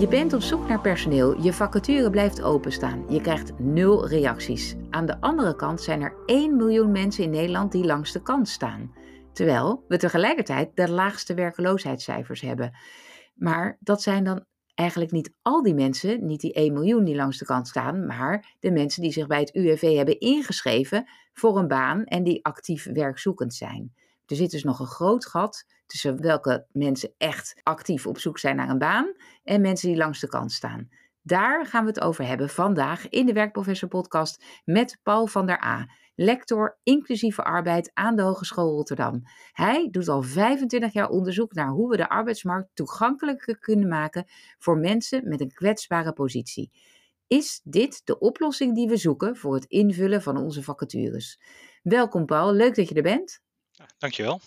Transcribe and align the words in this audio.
Je 0.00 0.08
bent 0.08 0.32
op 0.32 0.40
zoek 0.40 0.68
naar 0.68 0.80
personeel, 0.80 1.42
je 1.42 1.52
vacature 1.52 2.10
blijft 2.10 2.42
openstaan, 2.42 3.04
je 3.08 3.20
krijgt 3.20 3.58
nul 3.58 4.08
reacties. 4.08 4.76
Aan 4.90 5.06
de 5.06 5.20
andere 5.20 5.56
kant 5.56 5.80
zijn 5.80 6.02
er 6.02 6.14
1 6.26 6.56
miljoen 6.56 6.90
mensen 6.90 7.24
in 7.24 7.30
Nederland 7.30 7.72
die 7.72 7.84
langs 7.84 8.12
de 8.12 8.22
kant 8.22 8.48
staan. 8.48 8.94
Terwijl 9.32 9.84
we 9.88 9.96
tegelijkertijd 9.96 10.76
de 10.76 10.90
laagste 10.90 11.34
werkeloosheidscijfers 11.34 12.40
hebben. 12.40 12.76
Maar 13.34 13.76
dat 13.80 14.02
zijn 14.02 14.24
dan 14.24 14.44
eigenlijk 14.74 15.10
niet 15.10 15.34
al 15.42 15.62
die 15.62 15.74
mensen, 15.74 16.26
niet 16.26 16.40
die 16.40 16.52
1 16.52 16.72
miljoen 16.72 17.04
die 17.04 17.16
langs 17.16 17.38
de 17.38 17.44
kant 17.44 17.68
staan, 17.68 18.06
maar 18.06 18.56
de 18.60 18.70
mensen 18.70 19.02
die 19.02 19.12
zich 19.12 19.26
bij 19.26 19.40
het 19.40 19.54
UWV 19.54 19.96
hebben 19.96 20.20
ingeschreven 20.20 21.08
voor 21.32 21.58
een 21.58 21.68
baan 21.68 22.04
en 22.04 22.24
die 22.24 22.44
actief 22.44 22.84
werkzoekend 22.92 23.54
zijn. 23.54 23.92
Er 24.30 24.36
zit 24.36 24.50
dus 24.50 24.64
nog 24.64 24.78
een 24.78 24.86
groot 24.86 25.26
gat 25.26 25.64
tussen 25.86 26.20
welke 26.20 26.66
mensen 26.72 27.14
echt 27.18 27.60
actief 27.62 28.06
op 28.06 28.18
zoek 28.18 28.38
zijn 28.38 28.56
naar 28.56 28.68
een 28.68 28.78
baan 28.78 29.12
en 29.44 29.60
mensen 29.60 29.88
die 29.88 29.96
langs 29.96 30.20
de 30.20 30.28
kant 30.28 30.52
staan. 30.52 30.88
Daar 31.22 31.66
gaan 31.66 31.84
we 31.84 31.90
het 31.90 32.00
over 32.00 32.26
hebben 32.26 32.48
vandaag 32.48 33.08
in 33.08 33.26
de 33.26 33.32
Werkprofessor 33.32 33.88
podcast 33.88 34.44
met 34.64 34.98
Paul 35.02 35.26
van 35.26 35.46
der 35.46 35.64
A, 35.64 35.86
lector 36.14 36.78
inclusieve 36.82 37.42
arbeid 37.44 37.90
aan 37.94 38.16
de 38.16 38.22
Hogeschool 38.22 38.70
Rotterdam. 38.70 39.22
Hij 39.52 39.88
doet 39.90 40.08
al 40.08 40.22
25 40.22 40.92
jaar 40.92 41.08
onderzoek 41.08 41.52
naar 41.54 41.68
hoe 41.68 41.90
we 41.90 41.96
de 41.96 42.08
arbeidsmarkt 42.08 42.70
toegankelijker 42.74 43.58
kunnen 43.58 43.88
maken 43.88 44.24
voor 44.58 44.78
mensen 44.78 45.28
met 45.28 45.40
een 45.40 45.52
kwetsbare 45.52 46.12
positie. 46.12 46.70
Is 47.26 47.60
dit 47.64 48.00
de 48.04 48.18
oplossing 48.18 48.74
die 48.74 48.88
we 48.88 48.96
zoeken 48.96 49.36
voor 49.36 49.54
het 49.54 49.64
invullen 49.64 50.22
van 50.22 50.36
onze 50.36 50.62
vacatures? 50.62 51.40
Welkom 51.82 52.26
Paul, 52.26 52.52
leuk 52.52 52.74
dat 52.74 52.88
je 52.88 52.94
er 52.94 53.02
bent. 53.02 53.40
Dankjewel. 53.98 54.40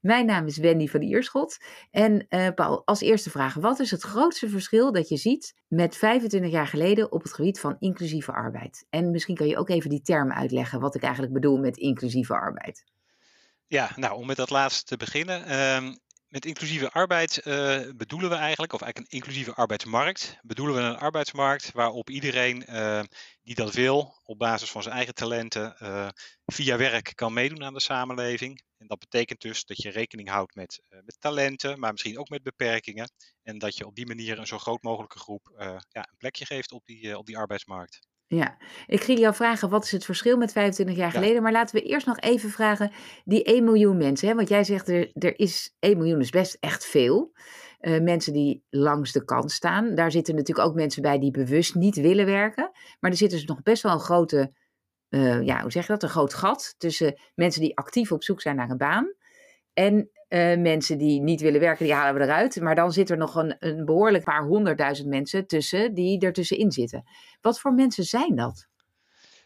Mijn 0.00 0.26
naam 0.26 0.46
is 0.46 0.56
Wendy 0.56 0.86
van 0.86 1.02
Ierschot. 1.02 1.58
En 1.90 2.26
uh, 2.28 2.48
Paul, 2.54 2.82
als 2.84 3.00
eerste 3.00 3.30
vraag: 3.30 3.54
wat 3.54 3.78
is 3.78 3.90
het 3.90 4.02
grootste 4.02 4.48
verschil 4.48 4.92
dat 4.92 5.08
je 5.08 5.16
ziet 5.16 5.54
met 5.68 5.96
25 5.96 6.50
jaar 6.50 6.66
geleden 6.66 7.12
op 7.12 7.22
het 7.22 7.32
gebied 7.32 7.60
van 7.60 7.76
inclusieve 7.78 8.32
arbeid? 8.32 8.86
En 8.90 9.10
misschien 9.10 9.36
kan 9.36 9.46
je 9.46 9.56
ook 9.56 9.68
even 9.68 9.90
die 9.90 10.02
term 10.02 10.32
uitleggen, 10.32 10.80
wat 10.80 10.94
ik 10.94 11.02
eigenlijk 11.02 11.32
bedoel 11.32 11.58
met 11.58 11.76
inclusieve 11.76 12.34
arbeid. 12.34 12.84
Ja, 13.66 13.90
nou, 13.96 14.14
om 14.14 14.26
met 14.26 14.36
dat 14.36 14.50
laatste 14.50 14.84
te 14.84 14.96
beginnen. 14.96 15.48
Uh, 15.48 15.92
met 16.32 16.46
inclusieve 16.46 16.90
arbeid 16.90 17.46
uh, 17.46 17.80
bedoelen 17.96 18.30
we 18.30 18.36
eigenlijk, 18.36 18.72
of 18.72 18.80
eigenlijk 18.80 19.12
een 19.12 19.18
inclusieve 19.18 19.54
arbeidsmarkt, 19.54 20.38
bedoelen 20.42 20.74
we 20.74 20.80
een 20.80 20.96
arbeidsmarkt 20.98 21.72
waarop 21.72 22.10
iedereen 22.10 22.64
uh, 22.68 23.02
die 23.42 23.54
dat 23.54 23.74
wil, 23.74 24.20
op 24.24 24.38
basis 24.38 24.70
van 24.70 24.82
zijn 24.82 24.94
eigen 24.94 25.14
talenten, 25.14 25.76
uh, 25.82 26.08
via 26.46 26.76
werk 26.76 27.12
kan 27.14 27.32
meedoen 27.32 27.64
aan 27.64 27.74
de 27.74 27.80
samenleving. 27.80 28.62
En 28.78 28.86
dat 28.86 28.98
betekent 28.98 29.40
dus 29.40 29.64
dat 29.64 29.82
je 29.82 29.90
rekening 29.90 30.28
houdt 30.28 30.54
met, 30.54 30.82
met 30.88 31.16
talenten, 31.18 31.78
maar 31.78 31.92
misschien 31.92 32.18
ook 32.18 32.28
met 32.28 32.42
beperkingen. 32.42 33.10
En 33.42 33.58
dat 33.58 33.76
je 33.76 33.86
op 33.86 33.94
die 33.94 34.06
manier 34.06 34.38
een 34.38 34.46
zo 34.46 34.58
groot 34.58 34.82
mogelijke 34.82 35.18
groep 35.18 35.52
ja, 35.88 36.08
een 36.08 36.16
plekje 36.18 36.46
geeft 36.46 36.72
op 36.72 36.86
die, 36.86 37.18
op 37.18 37.26
die 37.26 37.38
arbeidsmarkt. 37.38 37.98
Ja, 38.36 38.56
ik 38.86 39.02
ging 39.02 39.18
jou 39.18 39.34
vragen 39.34 39.68
wat 39.68 39.84
is 39.84 39.90
het 39.90 40.04
verschil 40.04 40.36
met 40.36 40.52
25 40.52 40.96
jaar 40.96 41.10
geleden, 41.10 41.42
maar 41.42 41.52
laten 41.52 41.74
we 41.74 41.82
eerst 41.82 42.06
nog 42.06 42.18
even 42.18 42.50
vragen 42.50 42.90
die 43.24 43.42
1 43.42 43.64
miljoen 43.64 43.96
mensen. 43.96 44.28
Hè? 44.28 44.34
Want 44.34 44.48
jij 44.48 44.64
zegt 44.64 44.88
er, 44.88 45.10
er 45.12 45.38
is 45.38 45.74
1 45.78 45.96
miljoen 45.96 46.20
is 46.20 46.30
best 46.30 46.56
echt 46.60 46.84
veel. 46.84 47.32
Uh, 47.80 48.00
mensen 48.00 48.32
die 48.32 48.64
langs 48.70 49.12
de 49.12 49.24
kant 49.24 49.52
staan. 49.52 49.94
Daar 49.94 50.10
zitten 50.10 50.34
natuurlijk 50.34 50.68
ook 50.68 50.74
mensen 50.74 51.02
bij 51.02 51.18
die 51.18 51.30
bewust 51.30 51.74
niet 51.74 51.96
willen 51.96 52.26
werken. 52.26 52.70
Maar 53.00 53.10
er 53.10 53.16
zit 53.16 53.30
dus 53.30 53.44
nog 53.44 53.62
best 53.62 53.82
wel 53.82 53.92
een 53.92 54.00
grote, 54.00 54.52
uh, 55.08 55.42
ja, 55.42 55.62
hoe 55.62 55.72
zeg 55.72 55.86
je 55.86 55.92
dat? 55.92 56.02
Een 56.02 56.08
groot 56.08 56.34
gat 56.34 56.74
tussen 56.78 57.20
mensen 57.34 57.60
die 57.60 57.76
actief 57.76 58.12
op 58.12 58.24
zoek 58.24 58.40
zijn 58.40 58.56
naar 58.56 58.70
een 58.70 58.76
baan. 58.76 59.14
En 59.72 60.10
uh, 60.32 60.56
mensen 60.58 60.98
die 60.98 61.20
niet 61.20 61.40
willen 61.40 61.60
werken, 61.60 61.84
die 61.84 61.94
halen 61.94 62.14
we 62.14 62.26
eruit. 62.26 62.60
Maar 62.60 62.74
dan 62.74 62.92
zit 62.92 63.10
er 63.10 63.16
nog 63.16 63.34
een, 63.34 63.56
een 63.58 63.84
behoorlijk 63.84 64.24
paar 64.24 64.44
honderdduizend 64.44 65.08
mensen 65.08 65.46
tussen 65.46 65.94
die 65.94 66.20
ertussenin 66.20 66.72
zitten. 66.72 67.04
Wat 67.40 67.60
voor 67.60 67.72
mensen 67.72 68.04
zijn 68.04 68.36
dat? 68.36 68.68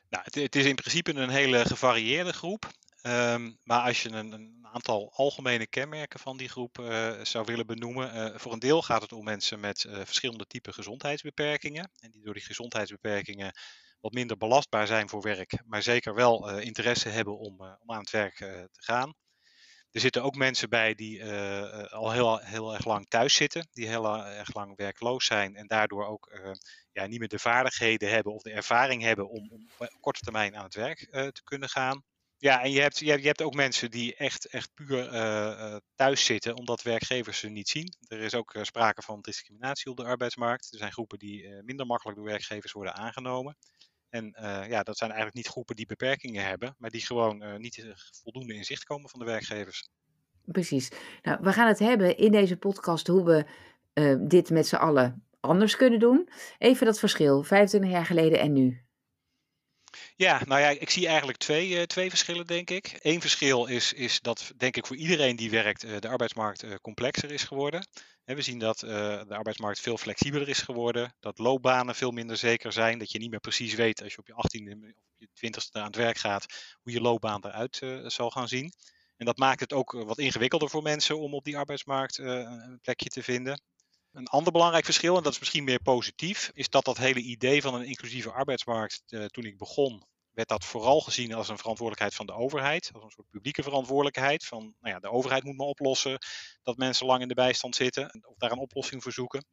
Nou, 0.09 0.25
het, 0.25 0.57
is 0.57 0.65
in 0.65 0.75
principe 0.75 1.15
een 1.15 1.29
hele 1.29 1.65
gevarieerde 1.65 2.33
groep. 2.33 2.71
Um, 3.03 3.59
maar 3.63 3.81
als 3.81 4.03
je 4.03 4.09
een, 4.11 4.33
een, 4.33 4.55
aantal 4.73 5.13
algemene 5.15 5.67
kenmerken 5.67 6.21
van 6.21 6.37
die 6.37 6.49
groep 6.49 6.79
uh, 6.79 7.13
zou 7.23 7.45
willen 7.45 7.67
benoemen, 7.67 8.17
uh, 8.17 8.39
voor 8.39 8.53
een 8.53 8.59
deel 8.59 8.83
gaat 8.83 9.03
het 9.03 9.13
om 9.13 9.25
mensen 9.25 9.61
met 9.61 9.87
verschillende 9.91 10.47
typen 10.47 10.75
gezondheidsbeperkingen. 10.75 11.91
En 12.01 12.11
die 12.11 12.23
door 12.23 12.35
die 12.35 12.43
gezondheidsbeperkingen 12.43 13.53
wat 14.01 14.13
minder 14.13 14.37
belastbaar 14.37 14.87
zijn 14.87 15.09
voor 15.09 15.23
werk, 15.23 15.59
maar 15.65 15.83
zeker 15.83 16.15
wel 16.15 16.59
interesse 16.59 17.09
hebben 17.09 17.39
om, 17.39 17.61
om 17.61 17.93
aan 17.93 18.01
het 18.01 18.11
werk 18.11 18.37
te 18.37 18.83
gaan. 18.83 19.15
Er 19.97 20.03
zitten 20.03 20.23
ook 20.23 20.35
mensen 20.35 20.69
bij 20.69 20.95
die 20.95 21.19
uh, 21.19 21.93
al 21.93 22.13
heel, 22.13 22.39
heel 22.39 22.75
erg 22.75 22.85
lang 22.85 23.09
thuis 23.09 23.35
zitten, 23.35 23.69
die 23.73 23.89
heel 23.89 24.17
erg 24.17 24.55
lang 24.55 24.77
werkloos 24.77 25.27
zijn 25.27 25.57
en 25.57 25.67
daardoor 25.67 26.07
ook 26.07 26.41
ja, 26.93 27.07
niet 27.07 27.19
meer 27.19 27.29
de 27.29 27.39
vaardigheden 27.39 28.11
hebben 28.11 28.33
of 28.33 28.43
de 28.43 28.51
ervaring 28.51 29.03
hebben 29.03 29.29
om, 29.29 29.69
op 29.79 29.89
korte 30.01 30.21
termijn 30.21 30.57
aan 30.57 30.65
het 30.65 30.75
werk 30.75 30.99
te 31.11 31.41
kunnen 31.45 31.69
gaan. 31.69 32.05
Ja, 32.37 32.63
en 32.63 32.71
je 32.71 32.81
hebt, 32.81 32.99
je 32.99 33.09
hebt, 33.11 33.21
je 33.21 33.27
hebt 33.27 33.43
ook 33.43 33.55
mensen 33.55 33.91
die 33.91 34.17
echt, 34.17 34.47
echt 34.47 34.75
puur 34.75 35.11
thuis 35.95 36.25
zitten 36.25 36.57
omdat 36.57 36.83
werkgevers 36.83 37.39
ze 37.39 37.49
niet 37.49 37.69
zien. 37.69 37.95
Er 38.09 38.21
is 38.21 38.35
ook 38.35 38.57
sprake 38.63 39.03
van 39.03 39.21
discriminatie 39.21 39.91
op 39.91 39.97
de 39.97 40.05
arbeidsmarkt. 40.05 40.73
Er 40.73 40.79
zijn 40.79 40.93
groepen 40.93 41.19
die 41.19 41.63
minder 41.63 41.87
makkelijk 41.87 42.17
door 42.17 42.27
werkgevers 42.27 42.73
worden 42.73 42.95
aangenomen. 42.95 43.57
En 44.09 44.35
uh, 44.41 44.69
ja, 44.69 44.83
dat 44.83 44.97
zijn 44.97 45.11
eigenlijk 45.11 45.37
niet 45.37 45.53
groepen 45.53 45.77
die 45.77 45.87
beperkingen 45.87 46.45
hebben, 46.45 46.75
maar 46.79 46.91
die 46.91 47.07
gewoon 47.07 47.43
uh, 47.43 47.57
niet 47.57 47.85
voldoende 48.23 48.55
in 48.55 48.65
zicht 48.65 48.85
komen 48.85 49.11
van 49.11 49.19
de 49.19 49.25
werkgevers. 49.25 49.89
Precies. 50.45 50.91
Nou, 51.23 51.39
we 51.41 51.53
gaan 51.53 51.69
het 51.69 51.79
hebben 51.79 52.17
in 52.17 52.33
deze 52.33 52.57
podcast 52.57 53.07
hoe 53.07 53.25
we 53.25 53.47
dit 54.29 54.51
met 54.51 54.67
z'n 54.67 54.77
allen 54.77 55.25
anders 55.41 55.77
kunnen 55.77 55.99
doen. 55.99 56.29
Even 56.59 56.87
dat 56.87 56.99
verschil, 56.99 57.43
25 57.43 57.91
jaar 57.91 58.07
geleden 58.07 58.41
en 58.41 58.53
nu. 58.53 58.86
Ja, 60.17 60.43
nou 60.47 60.61
ja, 60.61 60.69
ik 60.69 60.91
zie 60.91 61.07
eigenlijk 61.07 61.39
twee, 61.39 61.69
uh, 61.69 61.83
twee 61.83 62.09
verschillen, 62.09 62.47
denk 62.47 62.71
ik. 62.71 62.99
Eén 63.03 63.21
verschil 63.21 63.67
is, 63.67 63.93
is 63.93 64.21
dat, 64.21 64.53
denk 64.57 64.77
ik, 64.77 64.87
voor 64.87 64.97
iedereen 64.97 65.37
die 65.37 65.51
werkt, 65.51 65.85
uh, 65.85 65.99
de 65.99 66.09
arbeidsmarkt 66.09 66.63
uh, 66.63 66.75
complexer 66.83 67.33
is 67.33 67.45
geworden. 67.45 67.89
we 68.25 68.43
zien 68.43 68.59
dat 68.59 68.79
de 68.79 69.27
arbeidsmarkt 69.29 69.81
veel 69.81 69.97
flexibeler 69.97 70.49
is 70.49 70.59
geworden, 70.59 71.15
dat 71.21 71.39
loopbanen 71.39 71.95
veel 71.95 72.11
minder 72.11 72.37
zeker 72.37 72.73
zijn, 72.73 72.99
dat 72.99 73.13
je 73.13 73.19
niet 73.19 73.31
meer 73.31 73.41
precies 73.41 73.75
weet 73.75 74.03
als 74.03 74.13
je 74.13 74.19
op 74.19 74.27
je 74.27 74.33
18e 74.33 74.95
of 75.33 75.41
je 75.41 75.51
20e 75.51 75.73
aan 75.73 75.87
het 75.87 75.97
werk 75.97 76.19
gaat, 76.19 76.47
hoe 76.83 76.93
je 76.93 77.01
loopbaan 77.01 77.47
eruit 77.47 77.83
zal 78.07 78.31
gaan 78.31 78.49
zien. 78.49 78.73
En 79.17 79.27
dat 79.27 79.39
maakt 79.39 79.61
het 79.61 79.73
ook 79.73 79.93
wat 79.93 80.19
ingewikkelder 80.19 80.71
voor 80.71 80.83
mensen 80.83 81.19
om 81.19 81.35
op 81.35 81.45
die 81.45 81.59
arbeidsmarkt 81.59 82.19
een 82.19 82.79
plekje 82.83 83.09
te 83.09 83.23
vinden. 83.23 83.61
Een 84.17 84.27
ander 84.27 84.53
belangrijk 84.53 84.85
verschil, 84.85 85.17
en 85.17 85.23
dat 85.23 85.33
is 85.33 85.39
misschien 85.39 85.65
meer 85.65 85.83
positief, 85.83 86.51
is 86.55 86.69
dat 86.69 86.85
dat 86.85 86.97
hele 86.97 87.21
idee 87.21 87.63
van 87.63 87.75
een 87.75 87.87
inclusieve 87.87 88.31
arbeidsmarkt, 88.31 89.03
uh, 89.09 89.25
toen 89.25 89.45
ik 89.45 89.59
begon, 89.59 90.07
werd 90.33 90.49
dat 90.49 90.65
vooral 90.65 91.01
gezien 91.01 91.35
als 91.35 91.49
een 91.49 91.59
verantwoordelijkheid 91.59 92.15
van 92.15 92.27
de 92.27 92.33
overheid, 92.33 92.91
als 92.93 93.05
een 93.05 93.11
soort 93.11 93.31
publieke 93.31 93.63
verantwoordelijkheid. 93.63 94.45
Van 94.45 94.75
nou 94.81 94.95
ja, 94.95 95.01
de 95.01 95.11
overheid 95.11 95.45
moet 95.45 95.57
maar 95.57 95.67
oplossen 95.67 96.19
dat 96.63 96.77
mensen 96.77 97.07
lang 97.07 97.23
in 97.23 97.29
de 97.29 97.35
bijstand 97.35 97.75
zitten, 97.75 98.25
of 98.27 98.37
daar 98.37 98.51
een 98.53 98.59
oplossing 98.59 99.03
voor 99.03 99.13
zoeken. 99.13 99.45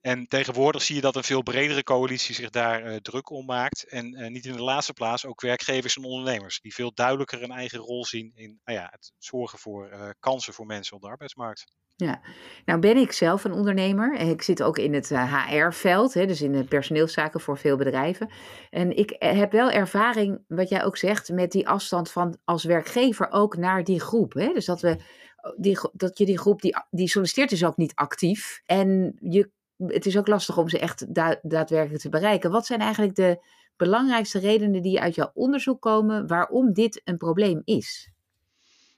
En 0.00 0.26
tegenwoordig 0.28 0.82
zie 0.82 0.94
je 0.94 1.00
dat 1.00 1.16
een 1.16 1.24
veel 1.24 1.42
bredere 1.42 1.82
coalitie 1.82 2.34
zich 2.34 2.50
daar 2.50 2.86
uh, 2.86 2.96
druk 2.96 3.30
om 3.30 3.44
maakt. 3.44 3.84
En 3.84 4.20
uh, 4.20 4.28
niet 4.30 4.46
in 4.46 4.52
de 4.52 4.62
laatste 4.62 4.92
plaats 4.92 5.24
ook 5.24 5.40
werkgevers 5.40 5.96
en 5.96 6.04
ondernemers, 6.04 6.60
die 6.60 6.74
veel 6.74 6.94
duidelijker 6.94 7.42
een 7.42 7.50
eigen 7.50 7.78
rol 7.78 8.04
zien 8.04 8.32
in 8.34 8.60
nou 8.64 8.78
ja, 8.78 8.88
het 8.90 9.12
zorgen 9.18 9.58
voor 9.58 10.14
kansen 10.20 10.54
voor 10.54 10.66
mensen 10.66 10.96
op 10.96 11.02
de 11.02 11.08
arbeidsmarkt. 11.08 11.64
Ja, 11.98 12.20
nou 12.64 12.80
ben 12.80 12.96
ik 12.96 13.12
zelf 13.12 13.44
een 13.44 13.52
ondernemer. 13.52 14.14
Ik 14.14 14.42
zit 14.42 14.62
ook 14.62 14.78
in 14.78 14.94
het 14.94 15.08
HR-veld, 15.48 16.12
dus 16.12 16.42
in 16.42 16.52
de 16.52 16.64
personeelszaken 16.64 17.40
voor 17.40 17.58
veel 17.58 17.76
bedrijven. 17.76 18.30
En 18.70 18.96
ik 18.96 19.16
heb 19.18 19.52
wel 19.52 19.70
ervaring, 19.70 20.44
wat 20.48 20.68
jij 20.68 20.84
ook 20.84 20.96
zegt, 20.96 21.30
met 21.30 21.52
die 21.52 21.68
afstand 21.68 22.10
van 22.10 22.36
als 22.44 22.64
werkgever 22.64 23.30
ook 23.30 23.56
naar 23.56 23.84
die 23.84 24.00
groep. 24.00 24.32
Hè? 24.32 24.52
Dus 24.52 24.64
dat, 24.64 24.80
we, 24.80 24.96
die, 25.56 25.78
dat 25.92 26.18
je 26.18 26.24
die 26.26 26.38
groep, 26.38 26.62
die, 26.62 26.76
die 26.90 27.08
solliciteert 27.08 27.52
is 27.52 27.64
ook 27.64 27.76
niet 27.76 27.94
actief. 27.94 28.60
En 28.66 29.16
je, 29.20 29.50
het 29.76 30.06
is 30.06 30.18
ook 30.18 30.28
lastig 30.28 30.58
om 30.58 30.68
ze 30.68 30.78
echt 30.78 31.14
da 31.14 31.38
daadwerkelijk 31.42 32.02
te 32.02 32.08
bereiken. 32.08 32.50
Wat 32.50 32.66
zijn 32.66 32.80
eigenlijk 32.80 33.14
de 33.14 33.44
belangrijkste 33.76 34.38
redenen 34.38 34.82
die 34.82 35.00
uit 35.00 35.14
jouw 35.14 35.30
onderzoek 35.34 35.80
komen 35.80 36.26
waarom 36.26 36.72
dit 36.72 37.00
een 37.04 37.16
probleem 37.16 37.62
is? 37.64 38.10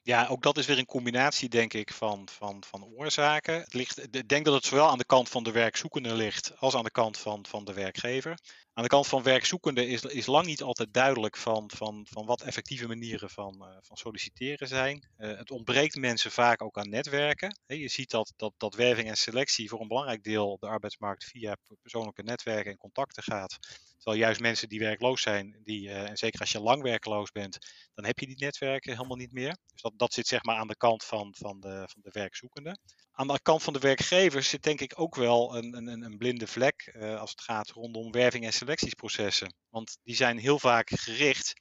Ja, 0.08 0.26
ook 0.26 0.42
dat 0.42 0.58
is 0.58 0.66
weer 0.66 0.78
een 0.78 0.86
combinatie, 0.86 1.48
denk 1.48 1.72
ik, 1.72 1.92
van, 1.92 2.28
van, 2.30 2.64
van 2.66 2.84
oorzaken. 2.84 3.60
Het 3.60 3.74
ligt, 3.74 4.14
ik 4.14 4.28
denk 4.28 4.44
dat 4.44 4.54
het 4.54 4.64
zowel 4.64 4.88
aan 4.88 4.98
de 4.98 5.04
kant 5.04 5.28
van 5.28 5.42
de 5.42 5.50
werkzoekende 5.50 6.14
ligt 6.14 6.52
als 6.56 6.74
aan 6.74 6.84
de 6.84 6.90
kant 6.90 7.18
van, 7.18 7.46
van 7.48 7.64
de 7.64 7.72
werkgever. 7.72 8.38
Aan 8.78 8.84
de 8.84 8.90
kant 8.90 9.06
van 9.06 9.22
werkzoekende 9.22 9.86
is, 9.86 10.02
is 10.02 10.26
lang 10.26 10.46
niet 10.46 10.62
altijd 10.62 10.94
duidelijk 10.94 11.36
van, 11.36 11.70
van, 11.74 12.06
van 12.10 12.26
wat 12.26 12.42
effectieve 12.42 12.86
manieren 12.86 13.30
van, 13.30 13.54
uh, 13.60 13.76
van 13.80 13.96
solliciteren 13.96 14.68
zijn. 14.68 15.08
Uh, 15.18 15.36
het 15.36 15.50
ontbreekt 15.50 15.96
mensen 15.96 16.30
vaak 16.30 16.62
ook 16.62 16.78
aan 16.78 16.88
netwerken. 16.88 17.60
Je 17.66 17.88
ziet 17.88 18.10
dat, 18.10 18.32
dat, 18.36 18.52
dat 18.56 18.74
werving 18.74 19.08
en 19.08 19.16
selectie 19.16 19.68
voor 19.68 19.80
een 19.80 19.88
belangrijk 19.88 20.22
deel 20.22 20.56
de 20.60 20.66
arbeidsmarkt 20.66 21.24
via 21.24 21.56
persoonlijke 21.82 22.22
netwerken 22.22 22.70
en 22.70 22.76
contacten 22.76 23.22
gaat. 23.22 23.58
Terwijl 23.96 24.22
juist 24.22 24.40
mensen 24.40 24.68
die 24.68 24.78
werkloos 24.78 25.22
zijn, 25.22 25.60
die, 25.64 25.88
uh, 25.88 26.08
en 26.08 26.16
zeker 26.16 26.40
als 26.40 26.52
je 26.52 26.60
lang 26.60 26.82
werkloos 26.82 27.30
bent, 27.30 27.58
dan 27.94 28.04
heb 28.04 28.18
je 28.18 28.26
die 28.26 28.38
netwerken 28.38 28.92
helemaal 28.92 29.16
niet 29.16 29.32
meer. 29.32 29.56
Dus 29.72 29.82
dat, 29.82 29.92
dat 29.96 30.12
zit 30.12 30.26
zeg 30.26 30.42
maar 30.42 30.56
aan 30.56 30.68
de 30.68 30.76
kant 30.76 31.04
van, 31.04 31.34
van, 31.38 31.60
de, 31.60 31.88
van 31.90 32.02
de 32.02 32.10
werkzoekende. 32.12 32.78
aan 33.12 33.26
de 33.26 33.40
kant 33.42 33.62
van 33.62 33.72
de 33.72 33.78
werkgevers 33.78 34.48
zit 34.48 34.62
denk 34.62 34.80
ik 34.80 34.92
ook 35.00 35.14
wel 35.14 35.56
een, 35.56 35.76
een, 35.76 36.02
een 36.02 36.18
blinde 36.18 36.46
vlek 36.46 36.96
als 37.18 37.30
het 37.30 37.40
gaat 37.40 37.70
rondom 37.70 38.12
werving- 38.12 38.44
en 38.44 38.52
selectiesprocessen. 38.68 39.54
Want 39.68 39.98
die 40.02 40.14
zijn 40.14 40.38
heel 40.38 40.58
vaak 40.58 40.90
gericht 40.90 41.52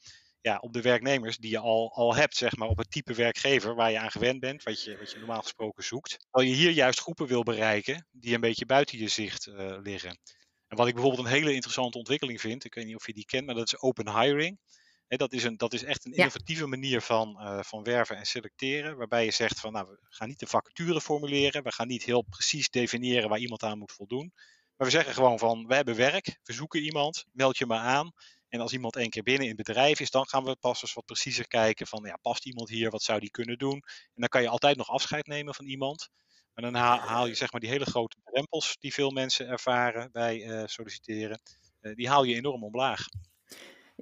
ja, 0.42 0.57
op 0.57 0.74
de 0.74 0.81
werknemers 0.81 1.38
die 1.38 1.51
je 1.51 1.59
al, 1.59 1.94
al 1.94 2.15
hebt, 2.15 2.36
zeg 2.36 2.56
maar, 2.56 2.68
op 2.68 2.77
het 2.77 2.92
type 2.92 3.13
werkgever 3.13 3.75
waar 3.75 3.92
je 3.92 4.00
aan 4.00 4.12
gewend 4.12 4.39
bent, 4.39 4.63
wat 4.63 4.83
je, 4.83 4.98
wat 4.98 5.12
je 5.12 5.18
normaal 5.18 5.42
gesproken 5.42 5.83
zoekt. 5.83 6.18
Terwijl 6.19 6.51
je 6.51 6.56
hier 6.56 6.71
juist 6.71 7.00
groepen 7.00 7.27
wil 7.27 7.44
bereiken 7.44 8.07
die 8.12 8.33
een 8.33 8.42
beetje 8.42 8.65
buiten 8.65 8.98
je 8.98 9.07
zicht 9.07 9.48
uh, 9.48 9.77
liggen. 9.81 10.19
En 10.68 10.77
wat 10.77 10.88
ik 10.88 10.94
bijvoorbeeld 10.94 11.25
een 11.25 11.33
hele 11.33 11.54
interessante 11.54 11.98
ontwikkeling 11.98 12.42
vind, 12.42 12.63
ik 12.63 12.74
weet 12.74 12.86
niet 12.86 12.95
of 12.95 13.06
je 13.06 13.13
die 13.13 13.25
kent, 13.25 13.45
maar 13.45 13.56
dat 13.56 13.65
is 13.65 13.80
open 13.80 14.21
hiring. 14.21 14.60
dat, 15.07 15.33
is 15.33 15.44
een, 15.44 15.57
dat 15.57 15.74
is 15.74 15.83
echt 15.83 16.06
een 16.06 16.13
innovatieve 16.13 16.68
manier 16.68 17.01
van, 17.01 17.38
uh, 17.39 17.60
van 17.63 17.83
werven 17.83 18.18
en 18.18 18.25
selecteren. 18.25 18.98
Waarbij 18.98 19.25
je 19.25 19.31
zegt 19.31 19.60
van 19.60 19.74
nou, 19.74 19.88
we 19.88 19.98
gaan 20.10 20.27
niet 20.27 20.39
de 20.39 20.48
vacature 20.48 21.01
formuleren. 21.01 21.63
We 21.63 21.71
gaan 21.71 21.88
niet 21.88 22.03
heel 22.03 22.21
precies 22.21 22.69
definiëren 22.69 23.30
waar 23.30 23.39
iemand 23.39 23.63
aan 23.63 23.77
moet 23.77 23.92
voldoen. 23.92 24.33
Maar 24.77 24.88
we 24.88 24.94
zeggen 24.94 25.13
gewoon 25.13 25.39
van 25.39 25.68
we 25.68 25.75
hebben 25.75 25.95
werk, 25.95 26.39
we 26.44 26.53
zoeken 26.53 26.81
iemand, 26.81 27.25
meld 27.31 27.57
je 27.57 27.65
maar 27.65 27.79
aan. 27.79 28.12
En 28.50 28.59
als 28.59 28.74
iemand 28.74 28.95
één 28.95 29.09
keer 29.09 29.24
binnen 29.24 29.47
in 29.47 29.56
het 29.56 29.65
bedrijf 29.65 30.00
is, 30.00 30.12
dan 30.12 30.27
gaan 30.27 30.44
we 30.44 30.56
pas 30.56 30.81
eens 30.81 30.94
wat 30.94 31.06
preciezer 31.06 31.47
kijken 31.47 31.88
van 31.88 32.03
ja, 32.06 32.18
past 32.21 32.45
iemand 32.45 32.69
hier, 32.69 32.89
wat 32.89 33.03
zou 33.03 33.19
die 33.19 33.31
kunnen 33.31 33.57
doen? 33.57 33.74
En 33.74 34.13
dan 34.15 34.27
kan 34.27 34.41
je 34.41 34.50
altijd 34.50 34.77
nog 34.77 34.89
afscheid 34.89 35.27
nemen 35.27 35.56
van 35.56 35.65
iemand. 35.65 36.09
Maar 36.53 36.71
dan 36.71 36.81
haal 36.81 37.27
je 37.27 37.35
zeg 37.35 37.51
maar 37.51 37.62
die 37.62 37.69
hele 37.69 37.85
grote 37.85 38.18
drempels 38.24 38.77
die 38.79 38.94
veel 38.94 39.09
mensen 39.09 39.47
ervaren 39.47 40.12
bij 40.12 40.45
uh, 40.45 40.63
solliciteren, 40.65 41.41
uh, 41.81 41.95
die 41.95 42.09
haal 42.09 42.24
je 42.24 42.35
enorm 42.35 42.63
omlaag. 42.63 43.06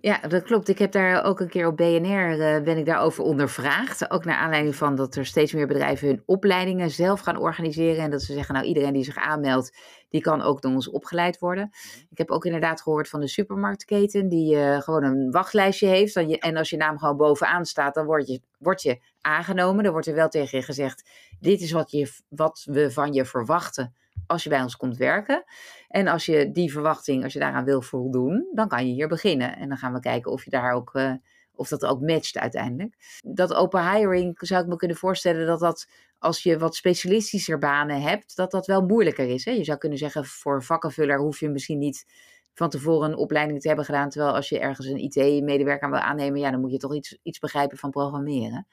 Ja, 0.01 0.19
dat 0.27 0.43
klopt. 0.43 0.67
Ik 0.67 0.79
heb 0.79 0.91
daar 0.91 1.23
ook 1.23 1.39
een 1.39 1.49
keer 1.49 1.67
op 1.67 1.77
BNR 1.77 2.37
uh, 2.37 2.63
ben 2.63 2.77
ik 2.77 2.85
daarover 2.85 3.23
ondervraagd. 3.23 4.11
Ook 4.11 4.25
naar 4.25 4.37
aanleiding 4.37 4.75
van 4.75 4.95
dat 4.95 5.15
er 5.15 5.25
steeds 5.25 5.53
meer 5.53 5.67
bedrijven 5.67 6.07
hun 6.07 6.23
opleidingen 6.25 6.89
zelf 6.89 7.19
gaan 7.19 7.37
organiseren. 7.37 8.03
En 8.03 8.11
dat 8.11 8.21
ze 8.21 8.33
zeggen, 8.33 8.55
nou 8.55 8.67
iedereen 8.67 8.93
die 8.93 9.03
zich 9.03 9.15
aanmeldt, 9.15 9.77
die 10.09 10.21
kan 10.21 10.41
ook 10.41 10.61
door 10.61 10.71
ons 10.71 10.89
opgeleid 10.89 11.39
worden. 11.39 11.69
Ik 12.09 12.17
heb 12.17 12.31
ook 12.31 12.45
inderdaad 12.45 12.81
gehoord 12.81 13.09
van 13.09 13.19
de 13.19 13.27
supermarktketen 13.27 14.29
die 14.29 14.55
uh, 14.55 14.81
gewoon 14.81 15.03
een 15.03 15.31
wachtlijstje 15.31 15.87
heeft. 15.87 16.15
En, 16.15 16.27
je, 16.27 16.39
en 16.39 16.57
als 16.57 16.69
je 16.69 16.77
naam 16.77 16.97
gewoon 16.97 17.17
bovenaan 17.17 17.65
staat, 17.65 17.93
dan 17.93 18.05
word 18.05 18.27
je, 18.27 18.41
word 18.57 18.81
je 18.81 18.99
aangenomen. 19.21 19.83
Dan 19.83 19.91
wordt 19.91 20.07
er 20.07 20.15
wel 20.15 20.29
tegen 20.29 20.57
je 20.57 20.63
gezegd, 20.63 21.09
dit 21.39 21.61
is 21.61 21.71
wat, 21.71 21.91
je, 21.91 22.11
wat 22.29 22.65
we 22.69 22.91
van 22.91 23.13
je 23.13 23.25
verwachten 23.25 23.95
als 24.27 24.43
je 24.43 24.49
bij 24.49 24.61
ons 24.61 24.77
komt 24.77 24.97
werken. 24.97 25.43
En 25.87 26.07
als 26.07 26.25
je 26.25 26.51
die 26.51 26.71
verwachting, 26.71 27.23
als 27.23 27.33
je 27.33 27.39
daaraan 27.39 27.65
wil 27.65 27.81
voldoen, 27.81 28.47
dan 28.53 28.67
kan 28.67 28.87
je 28.87 28.93
hier 28.93 29.07
beginnen. 29.07 29.57
En 29.57 29.69
dan 29.69 29.77
gaan 29.77 29.93
we 29.93 29.99
kijken 29.99 30.31
of 30.31 30.43
je 30.43 30.49
daar 30.49 30.73
ook, 30.73 30.93
uh, 30.93 31.13
of 31.55 31.67
dat 31.67 31.85
ook 31.85 32.01
matcht 32.01 32.37
uiteindelijk. 32.37 33.19
Dat 33.21 33.53
open 33.53 33.91
hiring 33.91 34.37
zou 34.37 34.63
ik 34.63 34.69
me 34.69 34.75
kunnen 34.75 34.97
voorstellen 34.97 35.47
dat 35.47 35.59
dat 35.59 35.87
als 36.19 36.43
je 36.43 36.57
wat 36.57 36.75
specialistischer 36.75 37.57
banen 37.57 38.01
hebt, 38.01 38.35
dat 38.35 38.51
dat 38.51 38.65
wel 38.65 38.81
moeilijker 38.81 39.27
is. 39.27 39.45
Hè? 39.45 39.51
Je 39.51 39.63
zou 39.63 39.77
kunnen 39.77 39.97
zeggen, 39.97 40.25
voor 40.25 40.63
vakkenvuller 40.63 41.19
hoef 41.19 41.39
je 41.39 41.49
misschien 41.49 41.77
niet 41.77 42.05
van 42.53 42.69
tevoren 42.69 43.11
een 43.11 43.17
opleiding 43.17 43.61
te 43.61 43.67
hebben 43.67 43.85
gedaan. 43.85 44.09
Terwijl 44.09 44.35
als 44.35 44.49
je 44.49 44.59
ergens 44.59 44.87
een 44.87 44.97
IT-medewerker 44.97 45.89
wil 45.89 45.99
aannemen, 45.99 46.39
ja, 46.39 46.51
dan 46.51 46.61
moet 46.61 46.71
je 46.71 46.77
toch 46.77 46.95
iets, 46.95 47.17
iets 47.23 47.39
begrijpen 47.39 47.77
van 47.77 47.89
programmeren. 47.89 48.67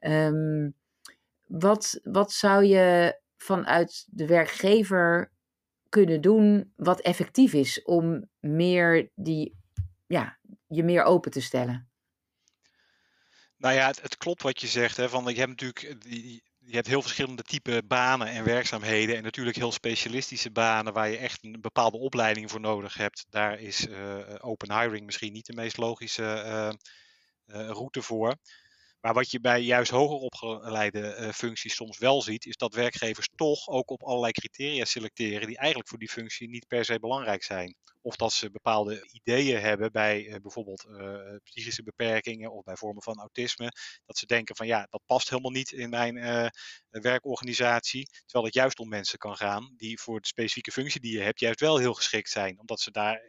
Um, 0.00 0.74
wat, 1.46 2.00
wat 2.02 2.32
zou 2.32 2.64
je 2.64 3.18
vanuit 3.42 4.06
de 4.10 4.26
werkgever 4.26 5.32
kunnen 5.88 6.20
doen 6.20 6.72
wat 6.76 7.00
effectief 7.00 7.52
is 7.52 7.82
om 7.82 8.28
meer 8.40 9.10
die, 9.14 9.56
ja, 10.06 10.38
je 10.66 10.82
meer 10.82 11.02
open 11.02 11.30
te 11.30 11.40
stellen? 11.40 11.90
Nou 13.56 13.74
ja, 13.74 13.86
het, 13.86 14.16
klopt 14.16 14.42
wat 14.42 14.60
je 14.60 14.66
zegt. 14.66 14.96
Hè, 14.96 15.08
van, 15.08 15.24
je 15.24 15.38
hebt 15.38 15.62
natuurlijk 15.62 16.02
die, 16.02 16.42
je 16.58 16.74
hebt 16.74 16.86
heel 16.86 17.02
verschillende 17.02 17.42
type 17.42 17.82
banen 17.86 18.26
en 18.26 18.44
werkzaamheden. 18.44 19.16
En 19.16 19.22
natuurlijk 19.22 19.56
heel 19.56 19.72
specialistische 19.72 20.50
banen 20.50 20.92
waar 20.92 21.08
je 21.08 21.16
echt 21.16 21.44
een 21.44 21.60
bepaalde 21.60 21.98
opleiding 21.98 22.50
voor 22.50 22.60
nodig 22.60 22.94
hebt. 22.94 23.26
Daar 23.28 23.60
is 23.60 23.86
uh, 23.86 24.18
open 24.38 24.80
hiring 24.80 25.04
misschien 25.06 25.32
niet 25.32 25.46
de 25.46 25.54
meest 25.54 25.76
logische 25.76 26.22
uh, 27.46 27.68
route 27.68 28.02
voor. 28.02 28.36
Maar 29.02 29.14
wat 29.14 29.30
je 29.30 29.40
bij 29.40 29.60
juist 29.60 29.90
hoger 29.90 30.16
opgeleide 30.16 31.16
uh, 31.16 31.28
functies 31.28 31.74
soms 31.74 31.98
wel 31.98 32.22
ziet, 32.22 32.46
is 32.46 32.56
dat 32.56 32.74
werkgevers 32.74 33.28
toch 33.34 33.68
ook 33.68 33.90
op 33.90 34.02
allerlei 34.02 34.32
criteria 34.32 34.84
selecteren 34.84 35.46
die 35.46 35.56
eigenlijk 35.56 35.88
voor 35.88 35.98
die 35.98 36.08
functie 36.08 36.48
niet 36.48 36.66
per 36.66 36.84
se 36.84 36.98
belangrijk 36.98 37.42
zijn. 37.42 37.76
Of 38.00 38.16
dat 38.16 38.32
ze 38.32 38.50
bepaalde 38.50 39.08
ideeën 39.12 39.60
hebben 39.60 39.92
bij 39.92 40.24
uh, 40.24 40.36
bijvoorbeeld 40.42 40.84
uh, 40.88 41.36
psychische 41.42 41.82
beperkingen 41.82 42.52
of 42.52 42.62
bij 42.62 42.76
vormen 42.76 43.02
van 43.02 43.18
autisme. 43.18 43.72
Dat 44.06 44.18
ze 44.18 44.26
denken 44.26 44.56
van 44.56 44.66
ja, 44.66 44.86
dat 44.90 45.02
past 45.06 45.28
helemaal 45.30 45.50
niet 45.50 45.72
in 45.72 45.90
mijn 45.90 46.50
werkorganisatie. 46.90 48.08
Terwijl 48.24 48.44
het 48.44 48.54
juist 48.54 48.78
om 48.78 48.88
mensen 48.88 49.18
kan 49.18 49.36
gaan 49.36 49.74
die 49.76 50.00
voor 50.00 50.20
de 50.20 50.26
specifieke 50.26 50.72
functie 50.72 51.00
die 51.00 51.12
je 51.12 51.22
hebt 51.22 51.40
juist 51.40 51.60
wel 51.60 51.78
heel 51.78 51.94
geschikt 51.94 52.30
zijn. 52.30 52.60
Omdat 52.60 52.80
ze 52.80 52.90
daar 52.90 53.20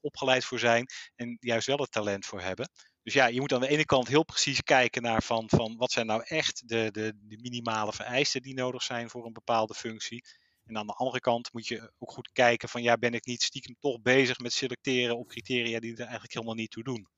opgeleid 0.00 0.44
voor 0.44 0.58
zijn 0.58 0.86
en 1.14 1.36
juist 1.40 1.66
wel 1.66 1.78
het 1.78 1.90
talent 1.90 2.26
voor 2.26 2.40
hebben. 2.40 2.70
Dus 3.08 3.16
ja, 3.16 3.26
je 3.26 3.40
moet 3.40 3.52
aan 3.52 3.60
de 3.60 3.68
ene 3.68 3.84
kant 3.84 4.08
heel 4.08 4.24
precies 4.24 4.62
kijken 4.62 5.02
naar 5.02 5.22
van, 5.22 5.44
van 5.46 5.76
wat 5.76 5.92
zijn 5.92 6.06
nou 6.06 6.22
echt 6.24 6.68
de, 6.68 6.88
de, 6.92 7.12
de 7.20 7.38
minimale 7.40 7.92
vereisten 7.92 8.42
die 8.42 8.54
nodig 8.54 8.82
zijn 8.82 9.10
voor 9.10 9.26
een 9.26 9.32
bepaalde 9.32 9.74
functie. 9.74 10.24
En 10.66 10.76
aan 10.76 10.86
de 10.86 10.92
andere 10.92 11.20
kant 11.20 11.52
moet 11.52 11.66
je 11.66 11.92
ook 11.98 12.10
goed 12.10 12.32
kijken 12.32 12.68
van 12.68 12.82
ja, 12.82 12.96
ben 12.96 13.14
ik 13.14 13.26
niet 13.26 13.42
stiekem 13.42 13.76
toch 13.80 14.02
bezig 14.02 14.38
met 14.38 14.52
selecteren 14.52 15.18
op 15.18 15.28
criteria 15.28 15.80
die 15.80 15.92
er 15.92 16.00
eigenlijk 16.00 16.32
helemaal 16.32 16.54
niet 16.54 16.70
toe 16.70 16.82
doen. 16.82 17.08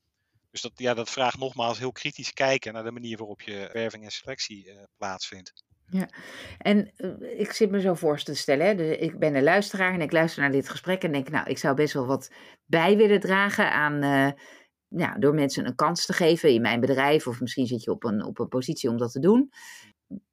Dus 0.51 0.61
dat, 0.61 0.71
ja, 0.75 0.93
dat 0.93 1.09
vraagt 1.09 1.37
nogmaals 1.37 1.79
heel 1.79 1.91
kritisch 1.91 2.33
kijken 2.33 2.73
naar 2.73 2.83
de 2.83 2.91
manier 2.91 3.17
waarop 3.17 3.41
je 3.41 3.69
werving 3.73 4.03
en 4.03 4.11
selectie 4.11 4.67
uh, 4.67 4.83
plaatsvindt. 4.97 5.53
Ja, 5.85 6.09
en 6.57 6.91
uh, 6.97 7.39
ik 7.39 7.51
zit 7.51 7.71
me 7.71 7.81
zo 7.81 7.93
voor 7.93 8.17
te 8.17 8.35
stellen, 8.35 8.65
hè? 8.65 8.75
Dus 8.75 8.97
ik 8.97 9.19
ben 9.19 9.35
een 9.35 9.43
luisteraar 9.43 9.93
en 9.93 10.01
ik 10.01 10.11
luister 10.11 10.41
naar 10.41 10.51
dit 10.51 10.69
gesprek 10.69 11.03
en 11.03 11.11
denk, 11.11 11.29
nou, 11.29 11.49
ik 11.49 11.57
zou 11.57 11.75
best 11.75 11.93
wel 11.93 12.05
wat 12.05 12.31
bij 12.65 12.97
willen 12.97 13.19
dragen 13.19 13.71
aan, 13.71 14.03
uh, 14.03 14.31
ja, 14.95 15.17
door 15.17 15.33
mensen 15.33 15.65
een 15.65 15.75
kans 15.75 16.05
te 16.05 16.13
geven 16.13 16.53
in 16.53 16.61
mijn 16.61 16.79
bedrijf, 16.79 17.27
of 17.27 17.41
misschien 17.41 17.67
zit 17.67 17.83
je 17.83 17.91
op 17.91 18.03
een, 18.03 18.25
op 18.25 18.39
een 18.39 18.47
positie 18.47 18.89
om 18.89 18.97
dat 18.97 19.11
te 19.11 19.19
doen. 19.19 19.51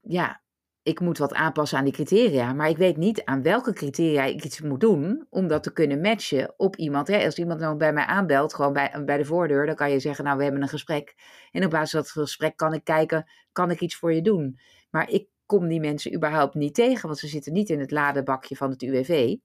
Ja, 0.00 0.42
ik 0.82 1.00
moet 1.00 1.18
wat 1.18 1.34
aanpassen 1.34 1.78
aan 1.78 1.84
die 1.84 1.92
criteria, 1.92 2.52
maar 2.52 2.68
ik 2.68 2.76
weet 2.76 2.96
niet 2.96 3.24
aan 3.24 3.42
welke 3.42 3.72
criteria 3.72 4.24
ik 4.24 4.44
iets 4.44 4.60
moet 4.60 4.80
doen 4.80 5.26
om 5.30 5.48
dat 5.48 5.62
te 5.62 5.72
kunnen 5.72 6.00
matchen 6.00 6.54
op 6.56 6.76
iemand. 6.76 7.08
Hè? 7.08 7.24
Als 7.24 7.38
iemand 7.38 7.60
nou 7.60 7.76
bij 7.76 7.92
mij 7.92 8.04
aanbelt, 8.04 8.54
gewoon 8.54 8.72
bij, 8.72 9.02
bij 9.04 9.16
de 9.16 9.24
voordeur, 9.24 9.66
dan 9.66 9.74
kan 9.74 9.90
je 9.90 10.00
zeggen, 10.00 10.24
nou, 10.24 10.36
we 10.36 10.42
hebben 10.42 10.62
een 10.62 10.68
gesprek. 10.68 11.14
En 11.50 11.64
op 11.64 11.70
basis 11.70 11.90
van 11.90 12.00
dat 12.00 12.10
gesprek 12.10 12.56
kan 12.56 12.72
ik 12.72 12.84
kijken, 12.84 13.30
kan 13.52 13.70
ik 13.70 13.80
iets 13.80 13.96
voor 13.96 14.14
je 14.14 14.22
doen? 14.22 14.58
Maar 14.90 15.10
ik 15.10 15.28
kom 15.46 15.68
die 15.68 15.80
mensen 15.80 16.14
überhaupt 16.14 16.54
niet 16.54 16.74
tegen, 16.74 17.06
want 17.06 17.18
ze 17.18 17.28
zitten 17.28 17.52
niet 17.52 17.68
in 17.68 17.80
het 17.80 17.90
ladebakje 17.90 18.56
van 18.56 18.70
het 18.70 18.82
UWV. 18.82 19.36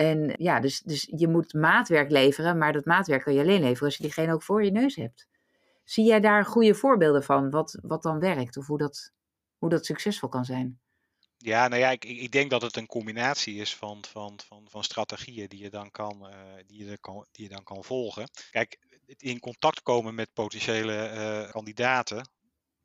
En 0.00 0.34
ja, 0.36 0.60
dus, 0.60 0.80
dus 0.80 1.08
je 1.16 1.28
moet 1.28 1.52
maatwerk 1.52 2.10
leveren, 2.10 2.58
maar 2.58 2.72
dat 2.72 2.84
maatwerk 2.84 3.22
kan 3.22 3.34
je 3.34 3.40
alleen 3.40 3.60
leveren 3.60 3.84
als 3.84 3.96
je 3.96 4.02
diegene 4.02 4.32
ook 4.32 4.42
voor 4.42 4.64
je 4.64 4.70
neus 4.70 4.96
hebt. 4.96 5.26
Zie 5.84 6.04
jij 6.04 6.20
daar 6.20 6.44
goede 6.44 6.74
voorbeelden 6.74 7.24
van, 7.24 7.50
wat, 7.50 7.78
wat 7.82 8.02
dan 8.02 8.18
werkt 8.18 8.56
of 8.56 8.66
hoe 8.66 8.78
dat, 8.78 9.12
hoe 9.58 9.68
dat 9.68 9.84
succesvol 9.86 10.28
kan 10.28 10.44
zijn? 10.44 10.80
Ja, 11.36 11.68
nou 11.68 11.80
ja, 11.80 11.90
ik, 11.90 12.04
ik 12.04 12.32
denk 12.32 12.50
dat 12.50 12.62
het 12.62 12.76
een 12.76 12.86
combinatie 12.86 13.54
is 13.54 13.76
van, 13.76 14.04
van, 14.08 14.38
van, 14.46 14.66
van 14.68 14.84
strategieën 14.84 15.48
die 15.48 15.62
je, 15.62 15.70
dan 15.70 15.90
kan, 15.90 16.26
uh, 16.26 16.34
die, 16.66 16.84
je 16.84 16.98
kan, 16.98 17.26
die 17.30 17.44
je 17.44 17.54
dan 17.54 17.62
kan 17.62 17.84
volgen. 17.84 18.30
Kijk, 18.50 18.78
in 19.06 19.38
contact 19.40 19.82
komen 19.82 20.14
met 20.14 20.32
potentiële 20.32 21.12
uh, 21.14 21.50
kandidaten, 21.50 22.28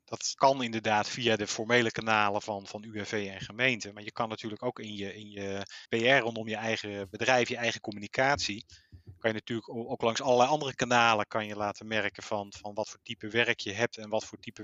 dat 0.06 0.34
kan 0.34 0.62
inderdaad 0.62 1.08
via 1.08 1.36
de 1.36 1.46
formele 1.46 1.90
kanalen 1.90 2.42
van, 2.42 2.66
van 2.66 2.84
UWV 2.84 3.28
en 3.32 3.40
gemeente. 3.40 3.92
Maar 3.92 4.02
je 4.02 4.12
kan 4.12 4.28
natuurlijk 4.28 4.62
ook 4.62 4.78
in 4.78 4.96
je, 4.96 5.14
in 5.14 5.30
je 5.30 5.66
PR 5.88 6.22
rondom 6.22 6.48
je 6.48 6.56
eigen 6.56 7.10
bedrijf, 7.10 7.48
je 7.48 7.56
eigen 7.56 7.80
communicatie. 7.80 8.64
Kan 9.18 9.30
je 9.30 9.32
natuurlijk 9.32 9.68
ook 9.68 10.02
langs 10.02 10.22
allerlei 10.22 10.48
andere 10.48 10.74
kanalen 10.74 11.26
kan 11.26 11.46
je 11.46 11.56
laten 11.56 11.86
merken 11.86 12.22
van, 12.22 12.52
van 12.58 12.74
wat 12.74 12.88
voor 12.88 12.98
type 13.02 13.28
werk 13.28 13.60
je 13.60 13.72
hebt 13.72 13.96
en 13.96 14.08
wat 14.08 14.24
voor 14.24 14.38
type 14.38 14.62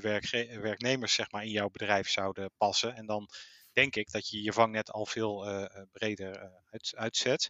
werknemers 0.61 1.15
zeg 1.15 1.31
maar, 1.31 1.45
in 1.45 1.51
jouw 1.51 1.71
bedrijf 1.71 2.09
zouden 2.09 2.51
passen. 2.57 2.95
En 2.95 3.07
dan 3.07 3.29
denk 3.73 3.97
ik 3.97 4.11
dat 4.11 4.29
je 4.29 4.43
je 4.43 4.53
vangnet 4.53 4.91
al 4.91 5.07
veel 5.07 5.49
uh, 5.49 5.67
breder 5.93 6.43
uh, 6.43 6.49
uit, 6.71 6.93
uitzet. 6.97 7.49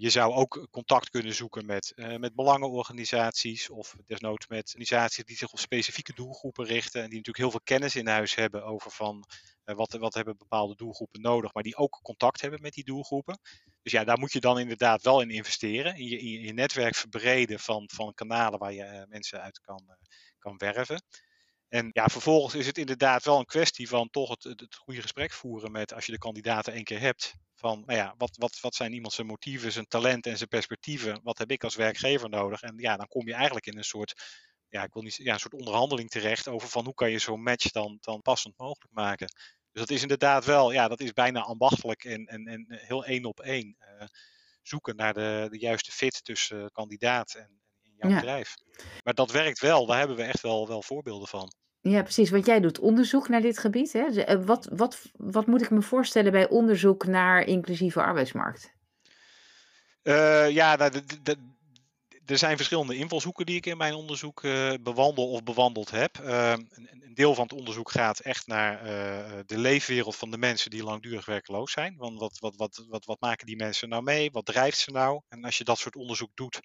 Je 0.00 0.10
zou 0.10 0.32
ook 0.32 0.66
contact 0.70 1.10
kunnen 1.10 1.34
zoeken 1.34 1.66
met, 1.66 1.92
uh, 1.96 2.16
met 2.16 2.34
belangenorganisaties 2.34 3.70
of 3.70 3.96
desnoods 4.06 4.46
met 4.46 4.66
organisaties 4.66 5.24
die 5.24 5.36
zich 5.36 5.52
op 5.52 5.58
specifieke 5.58 6.12
doelgroepen 6.14 6.64
richten 6.64 7.02
en 7.02 7.08
die 7.08 7.16
natuurlijk 7.16 7.44
heel 7.44 7.50
veel 7.50 7.60
kennis 7.64 7.96
in 7.96 8.06
huis 8.06 8.34
hebben 8.34 8.64
over 8.64 8.90
van 8.90 9.24
uh, 9.64 9.74
wat, 9.76 9.92
wat 9.92 10.14
hebben 10.14 10.36
bepaalde 10.36 10.74
doelgroepen 10.74 11.20
nodig, 11.20 11.54
maar 11.54 11.62
die 11.62 11.76
ook 11.76 12.00
contact 12.02 12.40
hebben 12.40 12.60
met 12.60 12.72
die 12.72 12.84
doelgroepen. 12.84 13.38
Dus 13.82 13.92
ja, 13.92 14.04
daar 14.04 14.18
moet 14.18 14.32
je 14.32 14.40
dan 14.40 14.58
inderdaad 14.58 15.02
wel 15.02 15.20
in 15.20 15.30
investeren, 15.30 15.96
in 15.96 16.06
je, 16.08 16.18
in 16.18 16.40
je 16.40 16.52
netwerk 16.52 16.94
verbreden 16.94 17.58
van, 17.58 17.90
van 17.94 18.14
kanalen 18.14 18.58
waar 18.58 18.72
je 18.72 18.84
uh, 18.84 19.02
mensen 19.08 19.42
uit 19.42 19.60
kan, 19.60 19.96
kan 20.38 20.56
werven. 20.56 21.02
En 21.68 21.90
ja, 21.92 22.06
vervolgens 22.06 22.54
is 22.54 22.66
het 22.66 22.78
inderdaad 22.78 23.24
wel 23.24 23.38
een 23.38 23.44
kwestie 23.44 23.88
van 23.88 24.10
toch 24.10 24.28
het, 24.28 24.44
het, 24.44 24.74
goede 24.74 25.02
gesprek 25.02 25.32
voeren 25.32 25.72
met 25.72 25.94
als 25.94 26.06
je 26.06 26.12
de 26.12 26.18
kandidaten 26.18 26.72
één 26.72 26.84
keer 26.84 27.00
hebt. 27.00 27.34
Van, 27.54 27.82
nou 27.86 27.98
ja, 27.98 28.14
wat, 28.18 28.36
wat, 28.36 28.60
wat 28.60 28.74
zijn 28.74 28.92
iemand 28.92 29.12
zijn 29.12 29.26
motieven, 29.26 29.72
zijn 29.72 29.86
talent 29.86 30.26
en 30.26 30.36
zijn 30.36 30.48
perspectieven? 30.48 31.20
Wat 31.22 31.38
heb 31.38 31.50
ik 31.50 31.64
als 31.64 31.74
werkgever 31.74 32.28
nodig? 32.28 32.62
En 32.62 32.74
ja, 32.76 32.96
dan 32.96 33.08
kom 33.08 33.26
je 33.26 33.34
eigenlijk 33.34 33.66
in 33.66 33.76
een 33.76 33.84
soort, 33.84 34.14
ja, 34.68 34.82
ik 34.82 34.92
wil 34.92 35.02
niet, 35.02 35.16
ja, 35.16 35.32
een 35.32 35.40
soort 35.40 35.54
onderhandeling 35.54 36.10
terecht 36.10 36.48
over 36.48 36.68
van 36.68 36.84
hoe 36.84 36.94
kan 36.94 37.10
je 37.10 37.18
zo'n 37.18 37.42
match 37.42 37.70
dan, 37.70 37.98
dan 38.00 38.22
passend 38.22 38.58
mogelijk 38.58 38.92
maken. 38.92 39.26
Dus 39.72 39.80
dat 39.80 39.90
is 39.90 40.02
inderdaad 40.02 40.44
wel, 40.44 40.72
ja, 40.72 40.88
dat 40.88 41.00
is 41.00 41.12
bijna 41.12 41.40
ambachtelijk 41.40 42.04
en, 42.04 42.26
en, 42.26 42.46
en 42.46 42.66
heel 42.68 43.04
één 43.04 43.24
op 43.24 43.40
één 43.40 43.76
zoeken 44.62 44.96
naar 44.96 45.14
de, 45.14 45.46
de 45.50 45.58
juiste 45.58 45.92
fit 45.92 46.24
tussen 46.24 46.70
kandidaat 46.70 47.34
en, 47.34 47.60
en 47.82 47.92
jouw 47.96 48.14
bedrijf. 48.14 48.54
Maar 49.04 49.14
dat 49.14 49.30
werkt 49.30 49.60
wel, 49.60 49.86
daar 49.86 49.98
hebben 49.98 50.16
we 50.16 50.22
echt 50.22 50.40
wel, 50.40 50.68
wel 50.68 50.82
voorbeelden 50.82 51.28
van. 51.28 51.52
Ja, 51.80 52.02
precies. 52.02 52.30
Want 52.30 52.46
jij 52.46 52.60
doet 52.60 52.78
onderzoek 52.78 53.28
naar 53.28 53.40
dit 53.40 53.58
gebied. 53.58 53.92
Hè? 53.92 54.04
Dus, 54.04 54.24
eh, 54.24 54.44
wat, 54.44 54.68
wat, 54.72 55.02
wat 55.12 55.46
moet 55.46 55.62
ik 55.62 55.70
me 55.70 55.82
voorstellen 55.82 56.32
bij 56.32 56.48
onderzoek 56.48 57.06
naar 57.06 57.42
inclusieve 57.44 58.02
arbeidsmarkt? 58.02 58.76
Uh, 60.02 60.50
ja, 60.50 60.76
nou, 60.76 60.92
er 62.26 62.38
zijn 62.38 62.56
verschillende 62.56 62.96
invalshoeken 62.96 63.46
die 63.46 63.56
ik 63.56 63.66
in 63.66 63.76
mijn 63.76 63.94
onderzoek 63.94 64.42
uh, 64.42 64.72
bewandel 64.80 65.30
of 65.30 65.42
bewandeld 65.42 65.90
heb. 65.90 66.18
Een, 66.22 66.68
een, 66.70 67.14
deel 67.14 67.34
van 67.34 67.44
het 67.44 67.52
onderzoek 67.52 67.90
gaat 67.90 68.18
echt 68.18 68.46
naar 68.46 68.82
de 69.46 69.58
leefwereld 69.58 70.16
van 70.16 70.30
de 70.30 70.38
mensen 70.38 70.70
die 70.70 70.82
langdurig 70.82 71.26
werkloos 71.26 71.72
zijn. 71.72 71.96
Want 71.96 72.18
wat, 72.18 72.38
wat, 72.38 72.56
wat, 72.56 72.84
wat, 72.88 73.04
wat 73.04 73.20
maken 73.20 73.46
die 73.46 73.56
mensen 73.56 73.88
nou 73.88 74.02
mee? 74.02 74.30
Wat 74.30 74.46
drijft 74.46 74.78
ze 74.78 74.90
nou? 74.90 75.20
En 75.28 75.44
als 75.44 75.58
je 75.58 75.64
dat 75.64 75.78
soort 75.78 75.96
onderzoek 75.96 76.30
doet, 76.34 76.60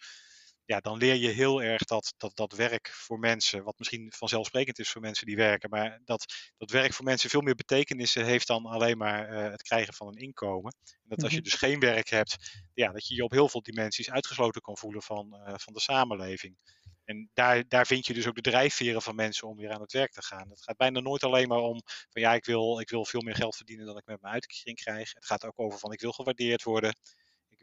ja, 0.65 0.79
dan 0.79 0.97
leer 0.97 1.15
je 1.15 1.27
heel 1.27 1.61
erg 1.63 1.83
dat, 1.83 2.13
dat, 2.17 2.35
dat 2.35 2.53
werk 2.53 2.87
voor 2.87 3.19
mensen, 3.19 3.63
wat 3.63 3.77
misschien 3.77 4.11
vanzelfsprekend 4.15 4.79
is 4.79 4.89
voor 4.89 5.01
mensen 5.01 5.25
die 5.25 5.35
werken, 5.35 5.69
maar 5.69 5.99
dat, 6.05 6.33
dat 6.57 6.71
werk 6.71 6.93
voor 6.93 7.05
mensen 7.05 7.29
veel 7.29 7.41
meer 7.41 7.55
betekenissen 7.55 8.25
heeft 8.25 8.47
dan 8.47 8.65
alleen 8.65 8.97
maar 8.97 9.31
uh, 9.31 9.51
het 9.51 9.61
krijgen 9.61 9.93
van 9.93 10.07
een 10.07 10.17
inkomen. 10.17 10.75
En 10.83 11.09
dat 11.09 11.23
als 11.23 11.31
je 11.31 11.37
mhm. 11.37 11.49
dus 11.49 11.53
geen 11.53 11.79
werk 11.79 12.09
hebt, 12.09 12.61
ja, 12.73 12.91
dat 12.91 13.07
je 13.07 13.15
je 13.15 13.23
op 13.23 13.31
heel 13.31 13.49
veel 13.49 13.61
dimensies 13.61 14.11
uitgesloten 14.11 14.61
kan 14.61 14.77
voelen 14.77 15.01
van, 15.01 15.41
uh, 15.47 15.53
van 15.57 15.73
de 15.73 15.79
samenleving. 15.79 16.57
En 17.05 17.29
daar, 17.33 17.67
daar 17.67 17.85
vind 17.85 18.05
je 18.05 18.13
dus 18.13 18.27
ook 18.27 18.35
de 18.35 18.41
drijfveren 18.41 19.01
van 19.01 19.15
mensen 19.15 19.47
om 19.47 19.57
weer 19.57 19.71
aan 19.71 19.81
het 19.81 19.91
werk 19.91 20.11
te 20.11 20.23
gaan. 20.23 20.49
Het 20.49 20.63
gaat 20.63 20.77
bijna 20.77 20.99
nooit 20.99 21.23
alleen 21.23 21.47
maar 21.47 21.59
om 21.59 21.81
van 22.09 22.21
ja, 22.21 22.33
ik 22.33 22.45
wil, 22.45 22.79
ik 22.79 22.89
wil 22.89 23.05
veel 23.05 23.21
meer 23.21 23.35
geld 23.35 23.55
verdienen 23.55 23.85
dan 23.85 23.97
ik 23.97 24.05
met 24.05 24.21
mijn 24.21 24.33
uitkering 24.33 24.77
krijg. 24.77 25.13
Het 25.13 25.25
gaat 25.25 25.45
ook 25.45 25.59
over 25.59 25.79
van 25.79 25.91
ik 25.91 25.99
wil 25.99 26.11
gewaardeerd 26.11 26.63
worden 26.63 26.95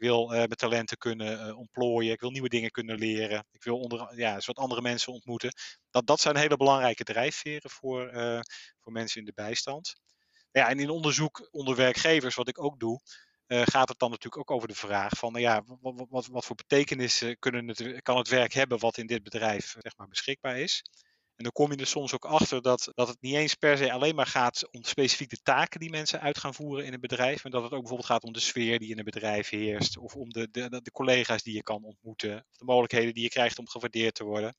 wil 0.01 0.23
uh, 0.23 0.37
mijn 0.37 0.49
talenten 0.49 0.97
kunnen 0.97 1.47
uh, 1.47 1.57
ontplooien. 1.57 2.13
Ik 2.13 2.19
wil 2.19 2.31
nieuwe 2.31 2.49
dingen 2.49 2.71
kunnen 2.71 2.97
leren. 2.97 3.45
Ik 3.51 3.63
wil 3.63 3.79
onder, 3.79 4.17
ja, 4.17 4.39
soort 4.39 4.57
andere 4.57 4.81
mensen 4.81 5.13
ontmoeten. 5.13 5.51
Dat, 5.89 6.07
dat 6.07 6.19
zijn 6.19 6.37
hele 6.37 6.57
belangrijke 6.57 7.03
drijfveren 7.03 7.69
voor, 7.69 8.13
uh, 8.13 8.39
voor 8.79 8.91
mensen 8.91 9.19
in 9.19 9.25
de 9.25 9.33
bijstand. 9.35 9.95
Ja, 10.51 10.69
en 10.69 10.79
in 10.79 10.89
onderzoek 10.89 11.47
onder 11.51 11.75
werkgevers, 11.75 12.35
wat 12.35 12.47
ik 12.47 12.63
ook 12.63 12.79
doe, 12.79 13.01
gaat 13.47 13.89
het 13.89 13.99
dan 13.99 14.09
natuurlijk 14.09 14.41
ook 14.41 14.55
over 14.55 14.67
de 14.67 14.75
vraag 14.75 15.11
van, 15.17 15.31
nou 15.31 15.43
ja, 15.43 15.63
wat, 15.81 16.05
wat, 16.09 16.27
wat 16.27 16.45
voor 16.45 16.55
betekenis 16.55 17.23
kunnen 17.39 17.67
het, 17.67 18.01
kan 18.01 18.17
het 18.17 18.27
werk 18.27 18.53
hebben 18.53 18.79
wat 18.79 18.97
in 18.97 19.07
dit 19.07 19.23
bedrijf 19.23 19.75
zeg 19.79 19.97
maar, 19.97 20.07
beschikbaar 20.07 20.57
is. 20.57 20.83
En 21.41 21.47
dan 21.53 21.65
kom 21.65 21.71
je 21.71 21.77
er 21.77 21.87
soms 21.87 22.13
ook 22.13 22.25
achter 22.25 22.61
dat, 22.61 22.91
dat 22.93 23.07
het 23.07 23.21
niet 23.21 23.35
eens 23.35 23.55
per 23.55 23.77
se 23.77 23.91
alleen 23.91 24.15
maar 24.15 24.27
gaat 24.27 24.71
om 24.71 24.83
specifiek 24.83 25.29
de 25.29 25.41
taken 25.43 25.79
die 25.79 25.89
mensen 25.89 26.19
uit 26.19 26.37
gaan 26.37 26.53
voeren 26.53 26.85
in 26.85 26.93
een 26.93 26.99
bedrijf. 26.99 27.43
Maar 27.43 27.51
dat 27.51 27.63
het 27.63 27.71
ook 27.71 27.79
bijvoorbeeld 27.79 28.09
gaat 28.09 28.23
om 28.23 28.33
de 28.33 28.39
sfeer 28.39 28.79
die 28.79 28.89
in 28.89 28.97
een 28.97 29.03
bedrijf 29.03 29.49
heerst. 29.49 29.97
Of 29.97 30.15
om 30.15 30.29
de, 30.29 30.47
de, 30.51 30.81
de 30.81 30.91
collega's 30.91 31.43
die 31.43 31.53
je 31.53 31.63
kan 31.63 31.83
ontmoeten. 31.83 32.45
Of 32.49 32.57
de 32.57 32.65
mogelijkheden 32.65 33.13
die 33.13 33.23
je 33.23 33.29
krijgt 33.29 33.59
om 33.59 33.69
gewaardeerd 33.69 34.15
te 34.15 34.23
worden. 34.23 34.55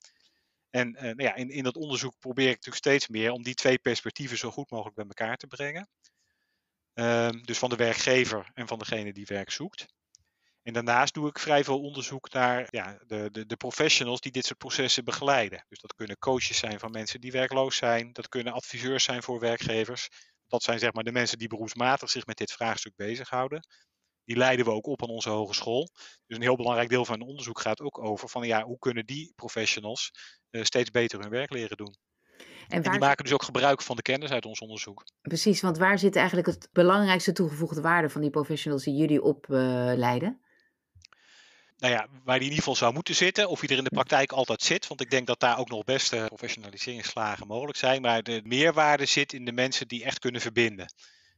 En 0.69 0.95
uh, 0.95 1.01
nou 1.01 1.23
ja, 1.23 1.35
in, 1.35 1.49
in 1.49 1.63
dat 1.63 1.75
onderzoek 1.75 2.19
probeer 2.19 2.47
ik 2.47 2.55
natuurlijk 2.55 2.85
steeds 2.85 3.07
meer 3.07 3.31
om 3.31 3.43
die 3.43 3.53
twee 3.55 3.79
perspectieven 3.79 4.37
zo 4.37 4.51
goed 4.51 4.69
mogelijk 4.69 4.95
bij 4.95 5.05
elkaar 5.05 5.37
te 5.37 5.47
brengen. 5.47 5.89
Um, 6.93 7.45
dus 7.45 7.57
van 7.57 7.69
de 7.69 7.75
werkgever 7.75 8.49
en 8.53 8.67
van 8.67 8.79
degene 8.79 9.13
die 9.13 9.25
werk 9.25 9.51
zoekt. 9.51 9.85
En 10.63 10.73
daarnaast 10.73 11.13
doe 11.13 11.27
ik 11.27 11.39
vrij 11.39 11.63
veel 11.63 11.81
onderzoek 11.81 12.31
naar 12.31 12.67
ja, 12.69 12.97
de, 13.07 13.29
de, 13.31 13.45
de, 13.45 13.55
professionals 13.55 14.21
die 14.21 14.31
dit 14.31 14.45
soort 14.45 14.57
processen 14.57 15.03
begeleiden. 15.03 15.65
Dus 15.69 15.79
dat 15.79 15.95
kunnen 15.95 16.17
coaches 16.17 16.57
zijn 16.57 16.79
van 16.79 16.91
mensen 16.91 17.21
die 17.21 17.31
werkloos 17.31 17.75
zijn, 17.75 18.13
dat 18.13 18.29
kunnen 18.29 18.53
adviseurs 18.53 19.03
zijn 19.03 19.23
voor 19.23 19.39
werkgevers. 19.39 20.09
Dat 20.47 20.63
zijn 20.63 20.79
zeg 20.79 20.93
maar 20.93 21.03
de 21.03 21.11
mensen 21.11 21.37
die 21.37 21.47
beroepsmatig 21.47 22.09
zich 22.09 22.25
met 22.25 22.37
dit 22.37 22.51
vraagstuk 22.51 22.95
bezighouden. 22.95 23.67
Die 24.25 24.37
leiden 24.37 24.65
we 24.65 24.71
ook 24.71 24.87
op 24.87 25.03
aan 25.03 25.09
onze 25.09 25.29
hogeschool. 25.29 25.89
Dus 26.27 26.37
een 26.37 26.43
heel 26.43 26.55
belangrijk 26.55 26.89
deel 26.89 27.05
van 27.05 27.19
het 27.19 27.27
onderzoek 27.27 27.59
gaat 27.59 27.81
ook 27.81 28.03
over 28.03 28.29
van 28.29 28.47
ja, 28.47 28.63
hoe 28.63 28.79
kunnen 28.79 29.05
die 29.05 29.33
professionals 29.35 30.11
uh, 30.51 30.63
steeds 30.63 30.91
beter 30.91 31.19
hun 31.19 31.29
werk 31.29 31.51
leren 31.51 31.77
doen. 31.77 31.95
En, 32.67 32.83
en 32.83 32.91
die 32.91 32.99
maken 32.99 33.23
dus 33.23 33.33
ook 33.33 33.43
gebruik 33.43 33.81
van 33.81 33.95
de 33.95 34.01
kennis 34.01 34.31
uit 34.31 34.45
ons 34.45 34.59
onderzoek. 34.59 35.03
Precies, 35.21 35.61
want 35.61 35.77
waar 35.77 35.99
zit 35.99 36.15
eigenlijk 36.15 36.47
het 36.47 36.69
belangrijkste 36.71 37.31
toegevoegde 37.31 37.81
waarde 37.81 38.09
van 38.09 38.21
die 38.21 38.29
professionals 38.29 38.83
die 38.83 38.95
jullie 38.95 39.21
opleiden? 39.21 40.41
Nou 41.83 41.95
ja, 41.95 42.07
waar 42.23 42.39
die 42.39 42.47
in 42.47 42.53
ieder 42.53 42.57
geval 42.57 42.75
zou 42.75 42.93
moeten 42.93 43.15
zitten. 43.15 43.49
Of 43.49 43.59
hij 43.59 43.69
er 43.69 43.77
in 43.77 43.83
de 43.83 43.89
praktijk 43.89 44.31
altijd 44.31 44.61
zit. 44.61 44.87
Want 44.87 45.01
ik 45.01 45.09
denk 45.09 45.27
dat 45.27 45.39
daar 45.39 45.57
ook 45.59 45.69
nog 45.69 45.83
best 45.83 46.13
uh, 46.13 46.25
professionaliseringsslagen 46.25 47.47
mogelijk 47.47 47.77
zijn. 47.77 48.01
Maar 48.01 48.23
de 48.23 48.41
meerwaarde 48.43 49.05
zit 49.05 49.33
in 49.33 49.45
de 49.45 49.51
mensen 49.51 49.87
die 49.87 50.03
echt 50.03 50.19
kunnen 50.19 50.41
verbinden. 50.41 50.93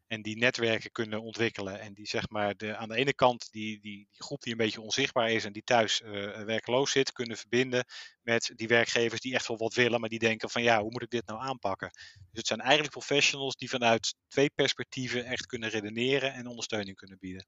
En 0.07 0.21
die 0.21 0.37
netwerken 0.37 0.91
kunnen 0.91 1.21
ontwikkelen. 1.21 1.79
En 1.79 1.93
die 1.93 2.07
zeg 2.07 2.29
maar 2.29 2.57
de, 2.57 2.75
aan 2.75 2.89
de 2.89 2.95
ene 2.95 3.13
kant 3.13 3.51
die, 3.51 3.79
die, 3.79 4.07
die 4.11 4.23
groep 4.23 4.41
die 4.41 4.51
een 4.51 4.57
beetje 4.57 4.81
onzichtbaar 4.81 5.31
is 5.31 5.45
en 5.45 5.53
die 5.53 5.63
thuis 5.63 6.01
uh, 6.01 6.09
werkloos 6.43 6.91
zit, 6.91 7.11
kunnen 7.11 7.37
verbinden 7.37 7.85
met 8.21 8.51
die 8.55 8.67
werkgevers 8.67 9.21
die 9.21 9.33
echt 9.33 9.47
wel 9.47 9.57
wat 9.57 9.73
willen, 9.73 9.99
maar 9.99 10.09
die 10.09 10.19
denken 10.19 10.49
van 10.49 10.63
ja, 10.63 10.81
hoe 10.81 10.91
moet 10.91 11.01
ik 11.01 11.09
dit 11.09 11.25
nou 11.25 11.39
aanpakken? 11.41 11.89
Dus 11.91 12.27
het 12.31 12.47
zijn 12.47 12.61
eigenlijk 12.61 12.91
professionals 12.91 13.55
die 13.55 13.69
vanuit 13.69 14.15
twee 14.27 14.49
perspectieven 14.55 15.25
echt 15.25 15.45
kunnen 15.45 15.69
redeneren 15.69 16.33
en 16.33 16.47
ondersteuning 16.47 16.97
kunnen 16.97 17.17
bieden. 17.19 17.45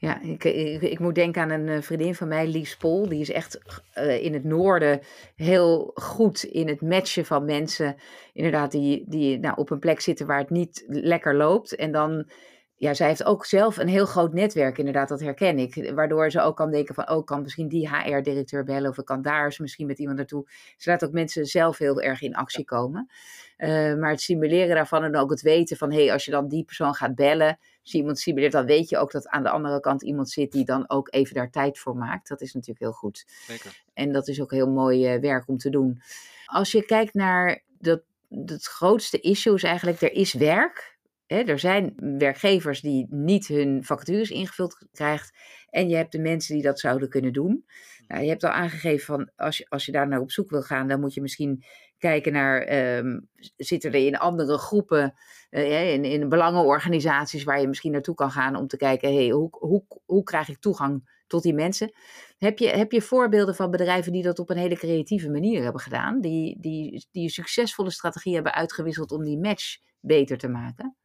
Ja, 0.00 0.20
ik, 0.20 0.44
ik, 0.44 0.82
ik, 0.82 0.98
moet 0.98 1.14
denken 1.14 1.42
aan 1.42 1.50
een 1.50 1.68
eh, 1.68 1.82
vriendin 1.82 2.14
van 2.14 2.28
mij, 2.28 2.46
Lies 2.46 2.76
Pol. 2.76 3.08
Die 3.08 3.20
is 3.20 3.30
echt 3.30 3.60
uh, 3.98 4.24
in 4.24 4.32
het 4.32 4.44
noorden 4.44 5.00
heel 5.36 5.90
goed 5.94 6.42
in 6.42 6.68
het 6.68 6.80
matchen 6.80 7.24
van 7.24 7.44
mensen. 7.44 7.96
Inderdaad, 8.32 8.70
die, 8.70 9.04
die 9.08 9.38
nou, 9.38 9.56
op 9.56 9.70
een 9.70 9.78
plek 9.78 10.00
zitten 10.00 10.26
waar 10.26 10.38
het 10.38 10.50
niet 10.50 10.84
lekker 10.86 11.36
loopt. 11.36 11.74
En 11.74 11.92
dan, 11.92 12.28
ja, 12.74 12.94
zij 12.94 13.08
heeft 13.08 13.24
ook 13.24 13.46
zelf 13.46 13.76
een 13.76 13.88
heel 13.88 14.06
groot 14.06 14.32
netwerk, 14.32 14.78
inderdaad, 14.78 15.08
dat 15.08 15.20
herken 15.20 15.58
ik. 15.58 15.92
Waardoor 15.94 16.30
ze 16.30 16.40
ook 16.40 16.56
kan 16.56 16.70
denken 16.70 16.94
van, 16.94 17.10
oh, 17.10 17.18
ik 17.18 17.26
kan 17.26 17.42
misschien 17.42 17.68
die 17.68 17.88
HR-directeur 17.88 18.64
bellen. 18.64 18.90
Of 18.90 18.98
ik 18.98 19.04
kan 19.04 19.22
daar 19.22 19.44
eens 19.44 19.58
misschien 19.58 19.86
met 19.86 19.98
iemand 19.98 20.16
naartoe. 20.16 20.50
Ze 20.76 20.90
laat 20.90 21.04
ook 21.04 21.12
mensen 21.12 21.46
zelf 21.46 21.78
heel 21.78 22.00
erg 22.00 22.22
in 22.22 22.34
actie 22.34 22.64
komen. 22.64 23.10
Uh, 23.58 23.94
maar 23.94 24.10
het 24.10 24.20
simuleren 24.20 24.74
daarvan 24.74 25.04
en 25.04 25.16
ook 25.16 25.30
het 25.30 25.42
weten 25.42 25.76
van, 25.76 25.92
hé, 25.92 26.04
hey, 26.04 26.12
als 26.12 26.24
je 26.24 26.30
dan 26.30 26.48
die 26.48 26.64
persoon 26.64 26.94
gaat 26.94 27.14
bellen 27.14 27.58
als 27.82 27.92
je 27.92 27.98
iemand 27.98 28.18
simuleert, 28.18 28.52
dan 28.52 28.66
weet 28.66 28.88
je 28.88 28.98
ook 28.98 29.12
dat 29.12 29.28
aan 29.28 29.42
de 29.42 29.50
andere 29.50 29.80
kant 29.80 30.02
iemand 30.02 30.30
zit 30.30 30.52
die 30.52 30.64
dan 30.64 30.90
ook 30.90 31.12
even 31.14 31.34
daar 31.34 31.50
tijd 31.50 31.78
voor 31.78 31.96
maakt. 31.96 32.28
Dat 32.28 32.40
is 32.40 32.52
natuurlijk 32.52 32.80
heel 32.80 32.92
goed. 32.92 33.24
Zeker. 33.46 33.82
En 33.94 34.12
dat 34.12 34.28
is 34.28 34.40
ook 34.40 34.50
heel 34.50 34.70
mooi 34.70 35.14
uh, 35.14 35.20
werk 35.20 35.48
om 35.48 35.56
te 35.56 35.70
doen. 35.70 36.02
Als 36.46 36.72
je 36.72 36.84
kijkt 36.84 37.14
naar 37.14 37.62
dat, 37.78 38.02
het 38.28 38.64
grootste 38.64 39.20
issue 39.20 39.54
is 39.54 39.62
eigenlijk, 39.62 40.00
er 40.00 40.12
is 40.12 40.32
werk. 40.32 40.98
Hè, 41.26 41.38
er 41.38 41.58
zijn 41.58 41.94
werkgevers 42.18 42.80
die 42.80 43.06
niet 43.10 43.46
hun 43.46 43.84
vacatures 43.84 44.30
ingevuld 44.30 44.86
krijgen. 44.92 45.34
En 45.70 45.88
je 45.88 45.96
hebt 45.96 46.12
de 46.12 46.18
mensen 46.18 46.54
die 46.54 46.62
dat 46.62 46.80
zouden 46.80 47.08
kunnen 47.08 47.32
doen. 47.32 47.64
Nou, 48.06 48.22
je 48.22 48.28
hebt 48.28 48.44
al 48.44 48.50
aangegeven 48.50 49.04
van 49.04 49.30
als 49.36 49.56
je, 49.56 49.66
als 49.68 49.86
je 49.86 49.92
daar 49.92 50.08
naar 50.08 50.20
op 50.20 50.30
zoek 50.30 50.50
wil 50.50 50.62
gaan, 50.62 50.88
dan 50.88 51.00
moet 51.00 51.14
je 51.14 51.20
misschien 51.20 51.64
kijken 52.00 52.32
naar, 52.32 52.86
um, 52.98 53.28
zitten 53.56 53.92
er 53.92 54.06
in 54.06 54.18
andere 54.18 54.58
groepen, 54.58 55.14
uh, 55.50 55.92
in, 55.92 56.04
in 56.04 56.28
belangenorganisaties 56.28 57.44
waar 57.44 57.60
je 57.60 57.68
misschien 57.68 57.92
naartoe 57.92 58.14
kan 58.14 58.30
gaan 58.30 58.56
om 58.56 58.66
te 58.66 58.76
kijken, 58.76 59.14
hey, 59.14 59.28
hoe, 59.28 59.48
hoe, 59.50 59.84
hoe 60.06 60.22
krijg 60.22 60.48
ik 60.48 60.58
toegang 60.58 61.22
tot 61.26 61.42
die 61.42 61.54
mensen? 61.54 61.92
Heb 62.38 62.58
je, 62.58 62.68
heb 62.68 62.92
je 62.92 63.02
voorbeelden 63.02 63.54
van 63.54 63.70
bedrijven 63.70 64.12
die 64.12 64.22
dat 64.22 64.38
op 64.38 64.50
een 64.50 64.56
hele 64.56 64.76
creatieve 64.76 65.30
manier 65.30 65.62
hebben 65.62 65.80
gedaan, 65.80 66.20
die, 66.20 66.56
die, 66.60 67.06
die 67.10 67.22
een 67.22 67.30
succesvolle 67.30 67.90
strategie 67.90 68.34
hebben 68.34 68.54
uitgewisseld 68.54 69.12
om 69.12 69.24
die 69.24 69.38
match 69.38 69.78
beter 70.00 70.38
te 70.38 70.48
maken? 70.48 70.96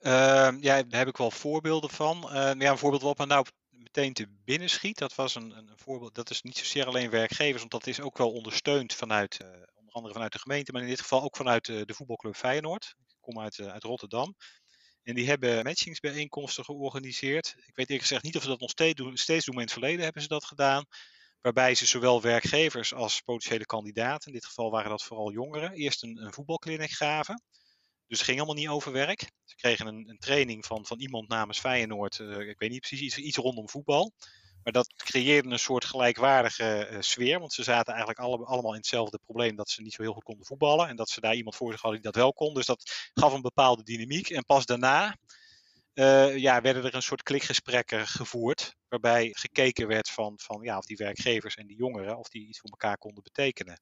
Uh, 0.00 0.48
ja, 0.60 0.82
daar 0.82 0.98
heb 0.98 1.08
ik 1.08 1.16
wel 1.16 1.30
voorbeelden 1.30 1.90
van. 1.90 2.16
Uh, 2.24 2.50
ja, 2.58 2.70
een 2.70 2.78
voorbeeld 2.78 3.02
wat 3.02 3.18
me 3.18 3.26
nou 3.26 3.46
meteen 3.82 4.12
te 4.12 4.26
binnen 4.44 4.70
schiet. 4.70 4.98
Dat 4.98 5.14
was 5.14 5.34
een, 5.34 5.56
een, 5.56 5.72
voorbeeld. 5.74 6.14
Dat 6.14 6.30
is 6.30 6.42
niet 6.42 6.56
zozeer 6.56 6.86
alleen 6.86 7.10
werkgevers, 7.10 7.58
want 7.58 7.70
dat 7.70 7.86
is 7.86 8.00
ook 8.00 8.18
wel 8.18 8.32
ondersteund 8.32 8.94
vanuit, 8.94 9.40
uh, 9.42 9.48
onder 9.74 9.92
andere 9.92 10.14
vanuit 10.14 10.32
de 10.32 10.38
gemeente, 10.38 10.72
maar 10.72 10.82
in 10.82 10.88
dit 10.88 11.00
geval 11.00 11.22
ook 11.22 11.36
vanuit 11.36 11.68
uh, 11.68 11.82
de 11.84 11.94
voetbalclub 11.94 12.36
Feyenoord. 12.36 12.94
Ik 13.08 13.16
kom 13.20 13.40
uit, 13.40 13.58
uh, 13.58 13.66
uit 13.66 13.82
Rotterdam. 13.82 14.34
En 15.02 15.14
die 15.14 15.26
hebben 15.26 15.64
matchingsbijeenkomsten 15.64 16.64
georganiseerd. 16.64 17.54
Ik 17.56 17.76
weet 17.76 17.88
eerlijk 17.88 18.00
gezegd 18.00 18.22
niet 18.22 18.36
of 18.36 18.42
ze 18.42 18.48
dat 18.48 18.60
nog 18.60 18.70
steeds 18.70 18.94
doen, 18.94 19.16
steeds 19.16 19.44
doen, 19.44 19.54
in 19.54 19.60
het 19.60 19.72
verleden 19.72 20.04
hebben 20.04 20.22
ze 20.22 20.28
dat 20.28 20.44
gedaan. 20.44 20.84
Waarbij 21.40 21.74
ze 21.74 21.86
zowel 21.86 22.22
werkgevers 22.22 22.94
als 22.94 23.20
potentiële 23.20 23.66
kandidaten, 23.66 24.26
in 24.26 24.32
dit 24.32 24.46
geval 24.46 24.70
waren 24.70 24.90
dat 24.90 25.02
vooral 25.02 25.32
jongeren, 25.32 25.72
eerst 25.72 26.02
een, 26.02 26.24
een 26.24 26.32
voetbalkliniek 26.32 26.90
gaven. 26.90 27.42
Dus 28.12 28.20
het 28.20 28.30
ging 28.30 28.40
allemaal 28.40 28.62
niet 28.62 28.72
over 28.72 28.92
werk. 28.92 29.20
Ze 29.44 29.54
kregen 29.56 29.86
een, 29.86 30.08
een 30.08 30.18
training 30.18 30.66
van, 30.66 30.86
van 30.86 31.00
iemand 31.00 31.28
namens 31.28 31.58
Feyenoord. 31.58 32.18
Uh, 32.18 32.48
ik 32.48 32.58
weet 32.58 32.70
niet 32.70 32.80
precies, 32.80 33.00
iets, 33.00 33.16
iets 33.16 33.36
rondom 33.36 33.68
voetbal. 33.68 34.12
Maar 34.62 34.72
dat 34.72 34.92
creëerde 34.96 35.48
een 35.48 35.58
soort 35.58 35.84
gelijkwaardige 35.84 36.88
uh, 36.90 37.00
sfeer. 37.00 37.38
Want 37.38 37.52
ze 37.52 37.62
zaten 37.62 37.92
eigenlijk 37.94 38.20
alle, 38.20 38.44
allemaal 38.44 38.70
in 38.70 38.78
hetzelfde 38.78 39.18
probleem 39.24 39.56
dat 39.56 39.70
ze 39.70 39.82
niet 39.82 39.92
zo 39.92 40.02
heel 40.02 40.12
goed 40.12 40.22
konden 40.22 40.46
voetballen. 40.46 40.88
En 40.88 40.96
dat 40.96 41.08
ze 41.08 41.20
daar 41.20 41.34
iemand 41.34 41.56
voor 41.56 41.72
zich 41.72 41.80
hadden 41.80 42.00
die 42.00 42.10
dat 42.10 42.22
wel 42.22 42.32
kon. 42.32 42.54
Dus 42.54 42.66
dat 42.66 43.10
gaf 43.14 43.32
een 43.32 43.42
bepaalde 43.42 43.82
dynamiek. 43.82 44.30
En 44.30 44.44
pas 44.44 44.66
daarna 44.66 45.16
uh, 45.94 46.36
ja, 46.36 46.60
werden 46.60 46.84
er 46.84 46.94
een 46.94 47.02
soort 47.02 47.22
klikgesprekken 47.22 48.06
gevoerd. 48.06 48.74
Waarbij 48.88 49.28
gekeken 49.32 49.86
werd 49.86 50.10
van, 50.10 50.38
van 50.42 50.62
ja, 50.62 50.78
of 50.78 50.84
die 50.84 50.96
werkgevers 50.96 51.54
en 51.54 51.66
die 51.66 51.76
jongeren, 51.76 52.18
of 52.18 52.28
die 52.28 52.46
iets 52.46 52.58
voor 52.58 52.70
elkaar 52.70 52.98
konden 52.98 53.22
betekenen. 53.22 53.80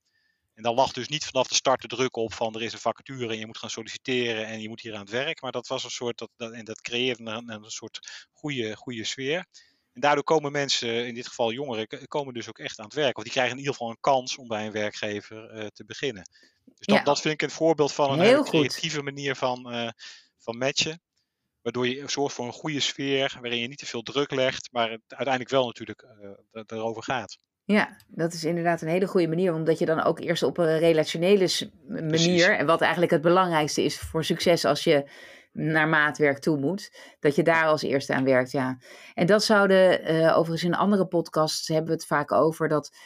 En 0.61 0.67
dan 0.67 0.75
lag 0.75 0.93
dus 0.93 1.09
niet 1.09 1.25
vanaf 1.25 1.49
de 1.49 1.55
start 1.55 1.81
de 1.81 1.89
druk 1.89 2.17
op 2.17 2.35
van 2.35 2.55
er 2.55 2.63
is 2.63 2.73
een 2.73 2.79
vacature 2.79 3.33
en 3.33 3.39
je 3.39 3.47
moet 3.47 3.59
gaan 3.59 3.71
solliciteren 3.71 4.47
en 4.47 4.61
je 4.61 4.69
moet 4.69 4.81
hier 4.81 4.95
aan 4.95 5.01
het 5.01 5.11
werk. 5.11 5.41
Maar 5.41 5.53
dat 5.53 5.67
was 5.67 5.85
een 5.85 5.91
soort, 5.91 6.19
dat, 6.19 6.31
dat 6.37 6.53
en 6.53 6.65
dat 6.65 6.81
creëerde 6.81 7.25
een, 7.25 7.51
een 7.51 7.71
soort 7.71 8.27
goede, 8.33 8.77
goede 8.77 9.05
sfeer. 9.05 9.47
En 9.93 10.01
daardoor 10.01 10.25
komen 10.25 10.53
mensen, 10.53 11.07
in 11.07 11.15
dit 11.15 11.27
geval 11.27 11.53
jongeren, 11.53 12.09
komen 12.09 12.35
dus 12.35 12.49
ook 12.49 12.59
echt 12.59 12.79
aan 12.79 12.85
het 12.85 12.95
werk. 12.95 13.17
Of 13.17 13.23
die 13.23 13.33
krijgen 13.33 13.53
in 13.53 13.59
ieder 13.59 13.73
geval 13.73 13.91
een 13.91 14.01
kans 14.01 14.37
om 14.37 14.49
bij 14.49 14.67
een 14.67 14.73
werkgever 14.73 15.55
uh, 15.55 15.67
te 15.67 15.85
beginnen. 15.85 16.29
Dus 16.65 16.87
dat, 16.87 17.05
dat 17.05 17.21
vind 17.21 17.35
ik 17.35 17.43
een 17.43 17.51
voorbeeld 17.51 17.93
van 17.93 18.13
een 18.13 18.21
hele 18.21 18.43
creatieve 18.43 19.03
manier 19.03 19.37
van, 19.37 19.75
uh, 19.75 19.91
van 20.39 20.59
matchen. 20.59 21.03
Waardoor 21.63 21.89
je 21.89 22.09
zorgt 22.09 22.35
voor 22.35 22.47
een 22.47 22.53
goede 22.53 22.81
sfeer, 22.81 23.39
waarin 23.41 23.61
je 23.61 23.69
niet 23.69 23.79
te 23.79 23.87
veel 23.87 24.03
druk 24.03 24.31
legt, 24.31 24.69
maar 24.73 24.91
het 24.91 25.03
uiteindelijk 25.09 25.51
wel 25.51 25.67
natuurlijk 25.67 26.07
uh, 26.53 26.63
erover 26.67 27.03
gaat. 27.03 27.39
Ja, 27.73 27.97
dat 28.09 28.33
is 28.33 28.45
inderdaad 28.45 28.83
een 28.83 28.89
hele 28.89 29.07
goede 29.07 29.29
manier, 29.29 29.55
omdat 29.55 29.79
je 29.79 29.87
dan 29.87 30.03
ook 30.03 30.21
eerst 30.21 30.43
op 30.43 30.59
een 30.59 30.79
relationele 30.79 31.49
manier, 31.89 32.57
en 32.57 32.67
wat 32.67 32.81
eigenlijk 32.81 33.13
het 33.13 33.23
belangrijkste 33.23 33.83
is 33.83 33.99
voor 33.99 34.25
succes 34.25 34.65
als 34.65 34.85
je 34.85 35.11
naar 35.53 35.89
maatwerk 35.89 36.39
toe 36.39 36.59
moet, 36.59 36.93
dat 37.21 37.35
je 37.35 37.43
daar 37.43 37.67
als 37.67 37.83
eerste 37.83 38.15
aan 38.15 38.25
werkt. 38.25 38.51
Ja. 38.51 38.79
En 39.15 39.27
dat 39.27 39.45
zouden, 39.45 40.13
uh, 40.13 40.37
overigens 40.37 40.65
in 40.65 40.75
andere 40.75 41.07
podcasts 41.07 41.69
hebben 41.69 41.87
we 41.87 41.93
het 41.93 42.07
vaak 42.07 42.33
over 42.33 42.69
dat 42.69 42.97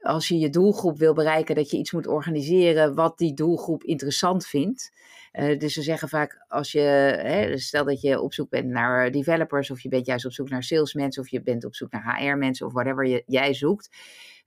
als 0.00 0.28
je 0.28 0.38
je 0.38 0.50
doelgroep 0.50 0.98
wil 0.98 1.14
bereiken, 1.14 1.54
dat 1.54 1.70
je 1.70 1.76
iets 1.76 1.92
moet 1.92 2.06
organiseren 2.06 2.94
wat 2.94 3.18
die 3.18 3.34
doelgroep 3.34 3.84
interessant 3.84 4.46
vindt. 4.46 4.92
Uh, 5.38 5.58
dus 5.58 5.72
ze 5.72 5.82
zeggen 5.82 6.08
vaak, 6.08 6.44
als 6.48 6.72
je, 6.72 6.80
hè, 7.22 7.58
stel 7.58 7.84
dat 7.84 8.00
je 8.00 8.20
op 8.20 8.34
zoek 8.34 8.50
bent 8.50 8.66
naar 8.66 9.10
developers, 9.10 9.70
of 9.70 9.80
je 9.80 9.88
bent 9.88 10.06
juist 10.06 10.24
op 10.24 10.32
zoek 10.32 10.48
naar 10.48 10.62
salesmensen, 10.62 11.22
of 11.22 11.28
je 11.28 11.42
bent 11.42 11.64
op 11.64 11.74
zoek 11.74 11.92
naar 11.92 12.18
HR-mensen, 12.18 12.66
of 12.66 12.72
whatever 12.72 13.06
je, 13.06 13.22
jij 13.26 13.54
zoekt. 13.54 13.88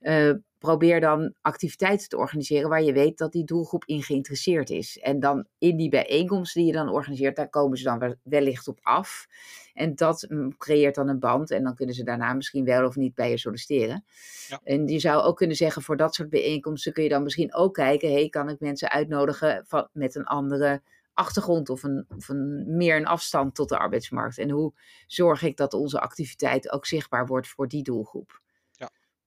Uh, 0.00 0.32
probeer 0.58 1.00
dan 1.00 1.34
activiteiten 1.40 2.08
te 2.08 2.16
organiseren 2.16 2.68
waar 2.68 2.82
je 2.82 2.92
weet 2.92 3.18
dat 3.18 3.32
die 3.32 3.44
doelgroep 3.44 3.84
in 3.84 4.02
geïnteresseerd 4.02 4.70
is. 4.70 4.98
En 4.98 5.20
dan 5.20 5.46
in 5.58 5.76
die 5.76 5.88
bijeenkomsten 5.88 6.60
die 6.60 6.70
je 6.70 6.76
dan 6.76 6.88
organiseert, 6.88 7.36
daar 7.36 7.48
komen 7.48 7.78
ze 7.78 7.84
dan 7.84 8.16
wellicht 8.22 8.68
op 8.68 8.78
af. 8.82 9.26
En 9.74 9.94
dat 9.94 10.26
mm, 10.28 10.56
creëert 10.56 10.94
dan 10.94 11.08
een 11.08 11.18
band 11.18 11.50
en 11.50 11.62
dan 11.62 11.74
kunnen 11.74 11.94
ze 11.94 12.02
daarna 12.02 12.32
misschien 12.32 12.64
wel 12.64 12.86
of 12.86 12.96
niet 12.96 13.14
bij 13.14 13.30
je 13.30 13.38
solliciteren. 13.38 14.04
Ja. 14.48 14.60
En 14.64 14.86
je 14.86 14.98
zou 14.98 15.22
ook 15.22 15.36
kunnen 15.36 15.56
zeggen, 15.56 15.82
voor 15.82 15.96
dat 15.96 16.14
soort 16.14 16.30
bijeenkomsten 16.30 16.92
kun 16.92 17.02
je 17.02 17.08
dan 17.08 17.22
misschien 17.22 17.54
ook 17.54 17.74
kijken, 17.74 18.12
hey, 18.12 18.28
kan 18.28 18.48
ik 18.48 18.60
mensen 18.60 18.90
uitnodigen 18.90 19.64
van, 19.66 19.88
met 19.92 20.14
een 20.14 20.26
andere 20.26 20.82
achtergrond 21.12 21.68
of, 21.68 21.82
een, 21.82 22.06
of 22.16 22.28
een, 22.28 22.76
meer 22.76 22.96
een 22.96 23.06
afstand 23.06 23.54
tot 23.54 23.68
de 23.68 23.78
arbeidsmarkt? 23.78 24.38
En 24.38 24.50
hoe 24.50 24.72
zorg 25.06 25.42
ik 25.42 25.56
dat 25.56 25.74
onze 25.74 26.00
activiteit 26.00 26.72
ook 26.72 26.86
zichtbaar 26.86 27.26
wordt 27.26 27.48
voor 27.48 27.68
die 27.68 27.82
doelgroep? 27.82 28.40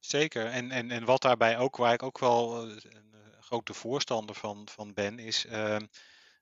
Zeker. 0.01 0.45
En, 0.45 0.71
en, 0.71 0.91
en 0.91 1.05
wat 1.05 1.21
daarbij 1.21 1.57
ook, 1.57 1.77
waar 1.77 1.93
ik 1.93 2.03
ook 2.03 2.19
wel 2.19 2.63
eh, 2.63 2.69
een 2.69 3.13
eh, 3.13 3.41
grote 3.41 3.73
voorstander 3.73 4.35
van, 4.35 4.67
van 4.71 4.93
ben, 4.93 5.19
is 5.19 5.45
uh, 5.45 5.77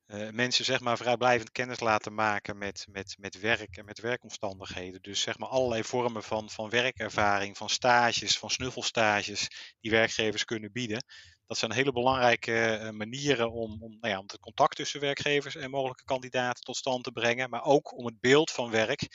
uh, 0.08 0.30
mensen 0.30 0.66
zeg 0.66 0.80
maar 0.80 0.98
vrijblijvend 0.98 1.52
kennis 1.52 1.80
laten 1.80 2.14
maken 2.14 2.58
met, 2.58 2.86
met, 2.90 3.16
met 3.20 3.40
werk 3.40 3.78
en 3.78 3.86
met 3.86 4.00
werkomstandigheden. 4.00 5.02
Dus 5.02 5.22
zeg 5.22 5.38
maar 5.38 5.50
allerlei 5.50 5.84
vormen 5.84 6.24
van, 6.24 6.50
van 6.50 6.70
werkervaring, 6.70 7.58
van 7.58 7.70
stages, 7.70 8.38
van 8.38 8.50
snuffelstages 8.50 9.48
die 9.80 9.92
werkgevers 9.92 10.46
kunnen 10.46 10.72
bieden. 10.72 11.04
Dat 11.48 11.58
zijn 11.58 11.72
hele 11.72 11.92
belangrijke 11.92 12.90
manieren 12.94 13.52
om, 13.52 13.84
om, 13.84 13.98
nou 14.00 14.14
ja, 14.14 14.20
om 14.20 14.26
het 14.28 14.40
contact 14.40 14.76
tussen 14.76 15.00
werkgevers 15.00 15.56
en 15.56 15.70
mogelijke 15.70 16.04
kandidaten 16.04 16.64
tot 16.64 16.78
stand 16.78 17.04
te 17.04 17.12
brengen. 17.12 17.50
Maar 17.50 17.64
ook 17.64 17.98
om 17.98 18.06
het 18.06 18.20
beeld 18.20 18.52
van 18.52 18.70
werk 18.70 19.08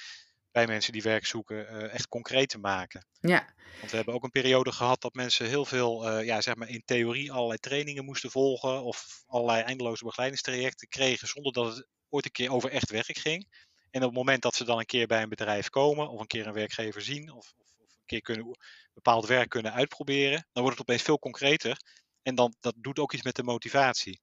bij 0.54 0.66
mensen 0.66 0.92
die 0.92 1.02
werk 1.02 1.26
zoeken 1.26 1.56
uh, 1.56 1.94
echt 1.94 2.08
concreet 2.08 2.48
te 2.48 2.58
maken. 2.58 3.06
Ja. 3.20 3.54
Want 3.78 3.90
we 3.90 3.96
hebben 3.96 4.14
ook 4.14 4.24
een 4.24 4.30
periode 4.30 4.72
gehad 4.72 5.00
dat 5.00 5.14
mensen 5.14 5.46
heel 5.46 5.64
veel, 5.64 6.10
uh, 6.10 6.24
ja, 6.24 6.40
zeg 6.40 6.54
maar 6.54 6.68
in 6.68 6.82
theorie 6.84 7.32
allerlei 7.32 7.58
trainingen 7.58 8.04
moesten 8.04 8.30
volgen 8.30 8.82
of 8.82 9.22
allerlei 9.26 9.62
eindeloze 9.62 10.04
begeleidingstrajecten 10.04 10.88
kregen 10.88 11.28
zonder 11.28 11.52
dat 11.52 11.76
het 11.76 11.86
ooit 12.08 12.24
een 12.24 12.30
keer 12.30 12.52
over 12.52 12.70
echt 12.70 12.90
werk 12.90 13.18
ging. 13.18 13.48
En 13.90 14.00
op 14.00 14.06
het 14.06 14.16
moment 14.16 14.42
dat 14.42 14.54
ze 14.54 14.64
dan 14.64 14.78
een 14.78 14.86
keer 14.86 15.06
bij 15.06 15.22
een 15.22 15.28
bedrijf 15.28 15.68
komen 15.68 16.08
of 16.08 16.20
een 16.20 16.26
keer 16.26 16.46
een 16.46 16.52
werkgever 16.52 17.02
zien 17.02 17.32
of, 17.32 17.52
of, 17.56 17.68
of 17.78 17.96
een 17.96 18.06
keer 18.06 18.22
kunnen, 18.22 18.58
bepaald 18.92 19.26
werk 19.26 19.48
kunnen 19.48 19.72
uitproberen, 19.72 20.48
dan 20.52 20.62
wordt 20.62 20.78
het 20.78 20.88
opeens 20.88 21.02
veel 21.02 21.18
concreter. 21.18 21.76
En 22.22 22.34
dan, 22.34 22.54
dat 22.60 22.74
doet 22.76 22.98
ook 22.98 23.12
iets 23.12 23.22
met 23.22 23.36
de 23.36 23.42
motivatie. 23.42 24.20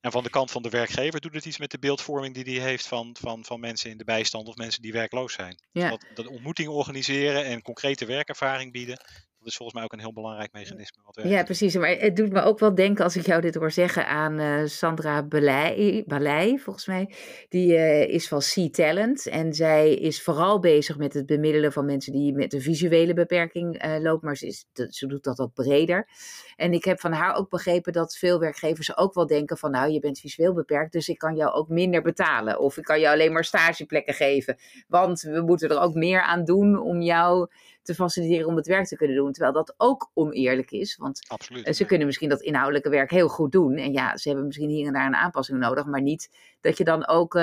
En 0.00 0.10
van 0.10 0.22
de 0.22 0.30
kant 0.30 0.50
van 0.50 0.62
de 0.62 0.68
werkgever 0.68 1.20
doet 1.20 1.34
het 1.34 1.44
iets 1.44 1.58
met 1.58 1.70
de 1.70 1.78
beeldvorming 1.78 2.34
die 2.34 2.60
hij 2.60 2.68
heeft 2.68 2.86
van, 2.86 3.16
van, 3.20 3.44
van 3.44 3.60
mensen 3.60 3.90
in 3.90 3.98
de 3.98 4.04
bijstand 4.04 4.48
of 4.48 4.56
mensen 4.56 4.82
die 4.82 4.92
werkloos 4.92 5.32
zijn. 5.32 5.62
Ja. 5.72 5.88
Dat, 5.88 6.04
dat 6.14 6.26
ontmoetingen 6.26 6.72
organiseren 6.72 7.44
en 7.44 7.62
concrete 7.62 8.04
werkervaring 8.04 8.72
bieden, 8.72 9.00
dat 9.40 9.48
is 9.48 9.56
volgens 9.56 9.76
mij 9.78 9.84
ook 9.84 9.92
een 9.92 10.00
heel 10.00 10.12
belangrijk 10.12 10.52
mechanisme. 10.52 11.02
Wat 11.04 11.24
ja, 11.24 11.42
precies. 11.42 11.76
Maar 11.76 11.88
het 11.88 12.16
doet 12.16 12.32
me 12.32 12.42
ook 12.42 12.58
wel 12.58 12.74
denken, 12.74 13.04
als 13.04 13.16
ik 13.16 13.26
jou 13.26 13.40
dit 13.40 13.54
hoor 13.54 13.70
zeggen, 13.70 14.06
aan 14.06 14.40
uh, 14.40 14.66
Sandra 14.66 15.22
Balei, 15.22 16.58
volgens 16.58 16.86
mij. 16.86 17.14
Die 17.48 17.72
uh, 17.72 18.08
is 18.08 18.28
van 18.28 18.42
Sea 18.42 18.68
Talent. 18.70 19.26
En 19.26 19.54
zij 19.54 19.94
is 19.94 20.22
vooral 20.22 20.60
bezig 20.60 20.98
met 20.98 21.14
het 21.14 21.26
bemiddelen 21.26 21.72
van 21.72 21.84
mensen 21.84 22.12
die 22.12 22.32
met 22.32 22.52
een 22.52 22.60
visuele 22.60 23.14
beperking 23.14 23.84
uh, 23.84 23.98
lopen. 23.98 24.26
Maar 24.26 24.36
ze, 24.36 24.64
ze 24.88 25.06
doet 25.06 25.24
dat 25.24 25.38
ook 25.38 25.54
breder. 25.54 26.08
En 26.56 26.72
ik 26.72 26.84
heb 26.84 27.00
van 27.00 27.12
haar 27.12 27.34
ook 27.34 27.50
begrepen 27.50 27.92
dat 27.92 28.16
veel 28.16 28.38
werkgevers 28.38 28.96
ook 28.96 29.14
wel 29.14 29.26
denken 29.26 29.58
van, 29.58 29.70
nou, 29.70 29.90
je 29.90 30.00
bent 30.00 30.18
visueel 30.18 30.54
beperkt, 30.54 30.92
dus 30.92 31.08
ik 31.08 31.18
kan 31.18 31.36
jou 31.36 31.52
ook 31.52 31.68
minder 31.68 32.02
betalen. 32.02 32.60
Of 32.60 32.76
ik 32.76 32.84
kan 32.84 33.00
jou 33.00 33.14
alleen 33.14 33.32
maar 33.32 33.44
stageplekken 33.44 34.14
geven. 34.14 34.56
Want 34.88 35.20
we 35.20 35.40
moeten 35.40 35.68
er 35.68 35.80
ook 35.80 35.94
meer 35.94 36.22
aan 36.22 36.44
doen 36.44 36.80
om 36.80 37.00
jou 37.00 37.48
te 37.82 37.94
faciliteren 37.94 38.46
om 38.46 38.56
het 38.56 38.66
werk 38.66 38.86
te 38.86 38.96
kunnen 38.96 39.16
doen. 39.16 39.32
Terwijl 39.32 39.52
dat 39.52 39.74
ook 39.76 40.10
oneerlijk 40.14 40.70
is. 40.70 40.96
Want 40.96 41.20
Absoluut, 41.28 41.66
eh, 41.66 41.72
ze 41.72 41.84
kunnen 41.84 42.06
misschien 42.06 42.28
dat 42.28 42.42
inhoudelijke 42.42 42.88
werk 42.88 43.10
heel 43.10 43.28
goed 43.28 43.52
doen. 43.52 43.76
En 43.76 43.92
ja, 43.92 44.16
ze 44.16 44.28
hebben 44.28 44.46
misschien 44.46 44.68
hier 44.68 44.86
en 44.86 44.92
daar 44.92 45.06
een 45.06 45.14
aanpassing 45.14 45.58
nodig. 45.58 45.84
Maar 45.84 46.02
niet 46.02 46.30
dat 46.60 46.78
je 46.78 46.84
dan 46.84 47.08
ook 47.08 47.34
uh, 47.34 47.42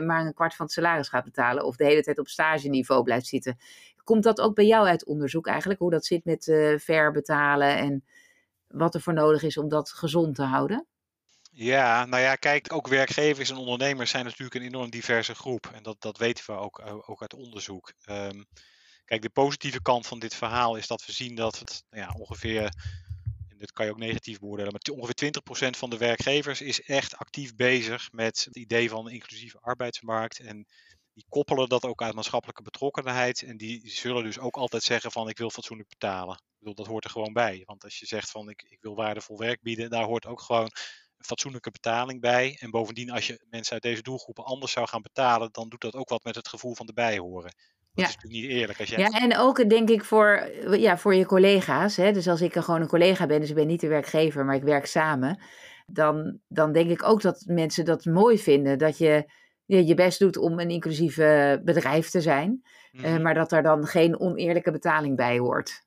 maar 0.00 0.26
een 0.26 0.34
kwart 0.34 0.54
van 0.54 0.66
het 0.66 0.74
salaris 0.74 1.08
gaat 1.08 1.24
betalen. 1.24 1.64
Of 1.64 1.76
de 1.76 1.84
hele 1.84 2.02
tijd 2.02 2.18
op 2.18 2.28
stageniveau 2.28 3.02
blijft 3.02 3.26
zitten. 3.26 3.58
Komt 4.04 4.22
dat 4.22 4.40
ook 4.40 4.54
bij 4.54 4.66
jou 4.66 4.86
uit 4.86 5.04
onderzoek 5.04 5.46
eigenlijk? 5.46 5.80
Hoe 5.80 5.90
dat 5.90 6.04
zit 6.04 6.24
met 6.24 6.46
uh, 6.46 6.78
ver 6.78 7.12
betalen 7.12 7.76
en 7.76 8.04
wat 8.68 8.94
er 8.94 9.00
voor 9.00 9.12
nodig 9.12 9.42
is 9.42 9.56
om 9.56 9.68
dat 9.68 9.90
gezond 9.90 10.34
te 10.34 10.42
houden? 10.42 10.86
Ja, 11.50 12.04
nou 12.04 12.22
ja, 12.22 12.34
kijk, 12.34 12.72
ook 12.72 12.88
werkgevers 12.88 13.50
en 13.50 13.56
ondernemers 13.56 14.10
zijn 14.10 14.24
natuurlijk 14.24 14.54
een 14.54 14.62
enorm 14.62 14.90
diverse 14.90 15.34
groep. 15.34 15.70
En 15.74 15.82
dat, 15.82 15.96
dat 15.98 16.18
weten 16.18 16.44
we 16.46 16.52
ook, 16.52 16.82
ook 17.06 17.20
uit 17.20 17.34
onderzoek. 17.34 17.92
Um, 18.10 18.46
Kijk, 19.04 19.22
de 19.22 19.30
positieve 19.30 19.82
kant 19.82 20.06
van 20.06 20.18
dit 20.18 20.34
verhaal 20.34 20.76
is 20.76 20.86
dat 20.86 21.04
we 21.06 21.12
zien 21.12 21.34
dat 21.34 21.58
het 21.58 21.84
nou 21.90 22.02
ja, 22.02 22.14
ongeveer, 22.18 22.62
en 23.48 23.58
dit 23.58 23.72
kan 23.72 23.84
je 23.84 23.90
ook 23.90 23.98
negatief 23.98 24.38
beoordelen, 24.38 24.72
maar 24.72 24.96
ongeveer 24.96 25.32
20% 25.76 25.78
van 25.78 25.90
de 25.90 25.96
werkgevers 25.96 26.60
is 26.60 26.82
echt 26.82 27.16
actief 27.16 27.54
bezig 27.54 28.12
met 28.12 28.44
het 28.44 28.56
idee 28.56 28.88
van 28.88 29.06
een 29.06 29.12
inclusieve 29.12 29.58
arbeidsmarkt. 29.60 30.38
En 30.38 30.66
die 31.14 31.24
koppelen 31.28 31.68
dat 31.68 31.84
ook 31.84 32.02
uit 32.02 32.14
maatschappelijke 32.14 32.62
betrokkenheid. 32.62 33.42
En 33.42 33.56
die 33.56 33.88
zullen 33.90 34.24
dus 34.24 34.38
ook 34.38 34.56
altijd 34.56 34.82
zeggen 34.82 35.10
van 35.12 35.28
ik 35.28 35.38
wil 35.38 35.50
fatsoenlijk 35.50 35.88
betalen. 35.88 36.34
Ik 36.34 36.58
bedoel, 36.58 36.74
dat 36.74 36.86
hoort 36.86 37.04
er 37.04 37.10
gewoon 37.10 37.32
bij. 37.32 37.62
Want 37.64 37.84
als 37.84 37.98
je 37.98 38.06
zegt 38.06 38.30
van 38.30 38.48
ik, 38.48 38.62
ik 38.68 38.78
wil 38.80 38.94
waardevol 38.94 39.38
werk 39.38 39.62
bieden, 39.62 39.90
daar 39.90 40.04
hoort 40.04 40.26
ook 40.26 40.40
gewoon 40.40 40.70
een 41.16 41.24
fatsoenlijke 41.24 41.70
betaling 41.70 42.20
bij. 42.20 42.56
En 42.60 42.70
bovendien, 42.70 43.10
als 43.10 43.26
je 43.26 43.44
mensen 43.50 43.72
uit 43.72 43.82
deze 43.82 44.02
doelgroepen 44.02 44.44
anders 44.44 44.72
zou 44.72 44.88
gaan 44.88 45.02
betalen, 45.02 45.48
dan 45.52 45.68
doet 45.68 45.80
dat 45.80 45.94
ook 45.94 46.08
wat 46.08 46.24
met 46.24 46.34
het 46.34 46.48
gevoel 46.48 46.74
van 46.74 46.86
de 46.86 46.92
bijhoren. 46.92 47.54
Dat 47.94 48.04
ja. 48.04 48.10
is 48.10 48.14
natuurlijk 48.14 48.42
niet 48.42 48.60
eerlijk. 48.60 48.80
Als 48.80 48.88
jij... 48.88 48.98
Ja, 48.98 49.08
en 49.08 49.36
ook 49.36 49.68
denk 49.68 49.88
ik 49.88 50.04
voor, 50.04 50.50
ja, 50.70 50.98
voor 50.98 51.14
je 51.14 51.26
collega's. 51.26 51.96
Hè? 51.96 52.12
Dus 52.12 52.28
als 52.28 52.40
ik 52.40 52.52
gewoon 52.52 52.80
een 52.80 52.88
collega 52.88 53.26
ben, 53.26 53.40
dus 53.40 53.48
ik 53.48 53.54
ben 53.54 53.66
niet 53.66 53.80
de 53.80 53.88
werkgever, 53.88 54.44
maar 54.44 54.54
ik 54.54 54.62
werk 54.62 54.86
samen. 54.86 55.42
Dan, 55.86 56.38
dan 56.48 56.72
denk 56.72 56.90
ik 56.90 57.02
ook 57.02 57.22
dat 57.22 57.44
mensen 57.46 57.84
dat 57.84 58.04
mooi 58.04 58.38
vinden. 58.38 58.78
Dat 58.78 58.98
je 58.98 59.30
je, 59.66 59.86
je 59.86 59.94
best 59.94 60.18
doet 60.18 60.36
om 60.36 60.58
een 60.58 60.70
inclusief 60.70 61.16
bedrijf 61.64 62.10
te 62.10 62.20
zijn. 62.20 62.50
Mm 62.50 63.04
-hmm. 63.04 63.14
uh, 63.14 63.22
maar 63.22 63.34
dat 63.34 63.52
er 63.52 63.62
dan 63.62 63.86
geen 63.86 64.20
oneerlijke 64.20 64.70
betaling 64.70 65.16
bij 65.16 65.38
hoort. 65.38 65.82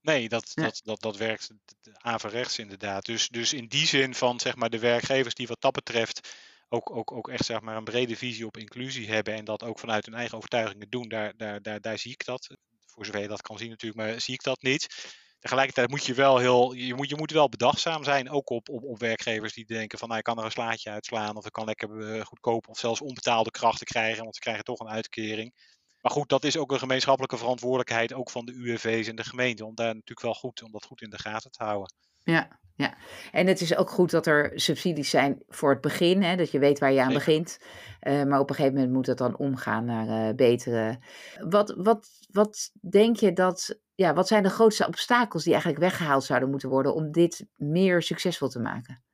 Nee, 0.00 0.28
dat, 0.28 0.52
ja. 0.54 0.62
dat, 0.62 0.80
dat, 0.84 1.00
dat 1.00 1.16
werkt 1.16 1.50
averechts 1.92 2.58
inderdaad. 2.58 3.04
Dus, 3.04 3.28
dus 3.28 3.52
in 3.52 3.66
die 3.66 3.86
zin 3.86 4.14
van 4.14 4.40
zeg 4.40 4.56
maar, 4.56 4.70
de 4.70 4.78
werkgevers 4.78 5.34
die 5.34 5.46
wat 5.46 5.60
dat 5.60 5.72
betreft 5.72 6.36
ook, 6.68 6.90
ook, 6.90 7.12
ook 7.12 7.28
echt 7.28 7.44
zeg 7.44 7.60
maar, 7.60 7.76
een 7.76 7.84
brede 7.84 8.16
visie 8.16 8.46
op 8.46 8.56
inclusie 8.56 9.08
hebben 9.08 9.34
en 9.34 9.44
dat 9.44 9.62
ook 9.62 9.78
vanuit 9.78 10.06
hun 10.06 10.14
eigen 10.14 10.36
overtuigingen 10.36 10.90
doen, 10.90 11.08
daar, 11.08 11.36
daar, 11.36 11.62
daar, 11.62 11.80
daar 11.80 11.98
zie 11.98 12.12
ik 12.12 12.24
dat. 12.24 12.56
Voor 12.86 13.04
zover 13.04 13.20
je 13.20 13.28
dat 13.28 13.42
kan 13.42 13.58
zien 13.58 13.70
natuurlijk, 13.70 14.00
maar 14.00 14.20
zie 14.20 14.34
ik 14.34 14.42
dat 14.42 14.62
niet. 14.62 15.14
Tegelijkertijd 15.40 15.90
moet 15.90 16.06
je 16.06 16.14
wel 16.14 16.38
heel, 16.38 16.72
je 16.72 16.94
moet, 16.94 17.08
je 17.08 17.16
moet 17.16 17.30
wel 17.30 17.48
bedachtzaam 17.48 18.04
zijn, 18.04 18.30
ook 18.30 18.50
op, 18.50 18.68
op, 18.68 18.82
op 18.82 18.98
werkgevers 18.98 19.52
die 19.52 19.66
denken 19.66 19.98
van 19.98 20.08
nou, 20.08 20.18
ik 20.18 20.24
kan 20.24 20.38
er 20.38 20.44
een 20.44 20.50
slaatje 20.50 20.90
uitslaan 20.90 21.36
of 21.36 21.46
ik 21.46 21.52
kan 21.52 21.64
lekker 21.64 21.90
uh, 21.90 22.24
goedkoop 22.24 22.68
of 22.68 22.78
zelfs 22.78 23.00
onbetaalde 23.00 23.50
krachten 23.50 23.86
krijgen, 23.86 24.22
want 24.22 24.34
ze 24.34 24.40
krijgen 24.40 24.64
toch 24.64 24.78
een 24.78 24.88
uitkering. 24.88 25.54
Maar 26.00 26.12
goed, 26.12 26.28
dat 26.28 26.44
is 26.44 26.56
ook 26.56 26.72
een 26.72 26.78
gemeenschappelijke 26.78 27.36
verantwoordelijkheid 27.36 28.12
ook 28.12 28.30
van 28.30 28.44
de 28.44 28.52
UWV's 28.52 29.08
en 29.08 29.16
de 29.16 29.24
gemeente 29.24 29.64
om 29.64 29.74
daar 29.74 29.94
natuurlijk 29.94 30.22
wel 30.22 30.34
goed, 30.34 30.62
om 30.62 30.72
dat 30.72 30.84
goed 30.84 31.02
in 31.02 31.10
de 31.10 31.18
gaten 31.18 31.50
te 31.50 31.64
houden. 31.64 31.94
Ja, 32.26 32.58
ja. 32.74 32.96
En 33.32 33.46
het 33.46 33.60
is 33.60 33.76
ook 33.76 33.90
goed 33.90 34.10
dat 34.10 34.26
er 34.26 34.52
subsidies 34.54 35.10
zijn 35.10 35.42
voor 35.48 35.70
het 35.70 35.80
begin, 35.80 36.22
hè, 36.22 36.36
dat 36.36 36.50
je 36.50 36.58
weet 36.58 36.78
waar 36.78 36.92
je 36.92 37.02
aan 37.02 37.12
begint. 37.12 37.58
Uh, 38.02 38.22
maar 38.24 38.40
op 38.40 38.48
een 38.48 38.54
gegeven 38.54 38.76
moment 38.76 38.94
moet 38.94 39.06
het 39.06 39.18
dan 39.18 39.36
omgaan 39.36 39.84
naar 39.84 40.28
uh, 40.28 40.34
betere. 40.34 40.98
Wat, 41.38 41.74
wat, 41.76 42.08
wat 42.30 42.70
denk 42.80 43.16
je 43.16 43.32
dat, 43.32 43.78
ja, 43.94 44.14
wat 44.14 44.28
zijn 44.28 44.42
de 44.42 44.48
grootste 44.48 44.86
obstakels 44.86 45.42
die 45.42 45.52
eigenlijk 45.52 45.82
weggehaald 45.82 46.24
zouden 46.24 46.50
moeten 46.50 46.68
worden 46.68 46.94
om 46.94 47.12
dit 47.12 47.46
meer 47.56 48.02
succesvol 48.02 48.48
te 48.48 48.60
maken? 48.60 49.04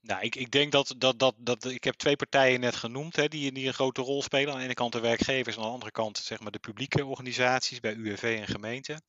Nou, 0.00 0.22
ik, 0.22 0.36
ik 0.36 0.50
denk 0.50 0.72
dat, 0.72 0.94
dat, 0.98 1.18
dat, 1.18 1.34
dat 1.38 1.64
ik 1.64 1.84
heb 1.84 1.94
twee 1.94 2.16
partijen 2.16 2.60
net 2.60 2.76
genoemd 2.76 3.16
hè, 3.16 3.28
die, 3.28 3.52
die 3.52 3.66
een 3.66 3.74
grote 3.74 4.02
rol 4.02 4.22
spelen. 4.22 4.52
Aan 4.52 4.58
de 4.58 4.64
ene 4.64 4.74
kant 4.74 4.92
de 4.92 5.00
werkgevers, 5.00 5.56
aan 5.56 5.62
de 5.62 5.68
andere 5.68 5.90
kant 5.90 6.18
zeg 6.18 6.40
maar, 6.40 6.52
de 6.52 6.58
publieke 6.58 7.04
organisaties 7.06 7.80
bij 7.80 7.94
UWV 7.94 8.36
en 8.40 8.46
gemeenten. 8.46 9.02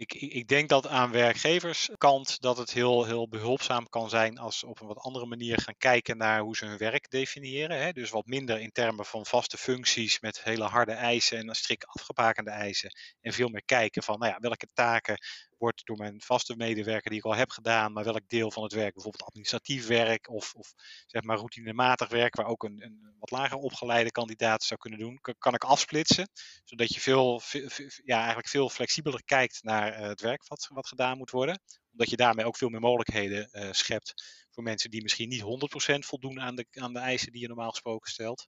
Ik, 0.00 0.14
ik, 0.14 0.48
denk 0.48 0.68
dat 0.68 0.86
aan 0.86 1.10
werkgeverskant 1.10 2.40
dat 2.40 2.56
het 2.56 2.72
heel, 2.72 3.04
heel 3.04 3.28
behulpzaam 3.28 3.88
kan 3.88 4.08
zijn 4.08 4.38
als 4.38 4.60
we 4.60 4.66
op 4.66 4.80
een 4.80 4.86
wat 4.86 4.98
andere 4.98 5.26
manier 5.26 5.60
gaan 5.60 5.76
kijken 5.78 6.16
naar 6.16 6.40
hoe 6.40 6.56
ze 6.56 6.64
hun 6.64 6.78
werk 6.78 7.10
definiëren. 7.10 7.82
Hè? 7.82 7.92
Dus 7.92 8.10
wat 8.10 8.26
minder 8.26 8.60
in 8.60 8.72
termen 8.72 9.04
van 9.04 9.26
vaste 9.26 9.56
functies 9.56 10.20
met 10.20 10.42
hele 10.42 10.64
harde 10.64 10.92
eisen 10.92 11.48
en 11.48 11.54
strikt 11.54 11.86
afgebakende 11.86 12.50
eisen. 12.50 12.90
En 13.20 13.32
veel 13.32 13.48
meer 13.48 13.64
kijken 13.64 14.02
van 14.02 14.18
nou 14.18 14.32
ja, 14.32 14.38
welke 14.38 14.68
taken 14.72 15.18
wordt 15.60 15.86
door 15.86 15.96
mijn 15.96 16.20
vaste 16.20 16.56
medewerker 16.56 17.10
die 17.10 17.18
ik 17.18 17.24
al 17.24 17.34
heb 17.34 17.50
gedaan, 17.50 17.92
maar 17.92 18.04
welk 18.04 18.28
deel 18.28 18.50
van 18.50 18.62
het 18.62 18.72
werk, 18.72 18.94
bijvoorbeeld 18.94 19.24
administratief 19.24 19.86
werk 19.86 20.28
of, 20.28 20.54
of 20.54 20.72
zeg 21.06 21.22
maar 21.22 21.36
routinematig 21.36 22.08
werk, 22.08 22.36
waar 22.36 22.46
ook 22.46 22.62
een, 22.62 22.82
een 22.84 23.14
wat 23.18 23.30
lager 23.30 23.56
opgeleide 23.56 24.10
kandidaat 24.10 24.62
zou 24.62 24.80
kunnen 24.80 24.98
doen, 24.98 25.20
kan, 25.38 25.54
ik 25.54 25.64
afsplitsen, 25.64 26.28
zodat 26.64 26.94
je 26.94 27.00
veel, 27.00 27.40
ja, 28.04 28.16
eigenlijk 28.16 28.48
veel 28.48 28.68
flexibeler 28.68 29.24
kijkt 29.24 29.62
naar 29.62 30.00
uh, 30.00 30.08
het 30.08 30.20
werk 30.20 30.48
wat, 30.48 30.68
wat 30.72 30.88
gedaan 30.88 31.18
moet 31.18 31.30
worden, 31.30 31.60
omdat 31.92 32.10
je 32.10 32.16
daarmee 32.16 32.44
ook 32.44 32.56
veel 32.56 32.68
meer 32.68 32.80
mogelijkheden 32.80 33.48
uh, 33.52 33.68
schept 33.70 34.12
voor 34.50 34.62
mensen 34.62 34.90
die 34.90 35.02
misschien 35.02 35.28
niet 35.28 35.42
100% 35.42 35.98
voldoen 35.98 36.40
aan 36.40 36.54
de, 36.54 36.66
aan 36.70 36.92
de 36.92 36.98
eisen 36.98 37.32
die 37.32 37.40
je 37.40 37.48
normaal 37.48 37.70
gesproken 37.70 38.10
stelt. 38.10 38.46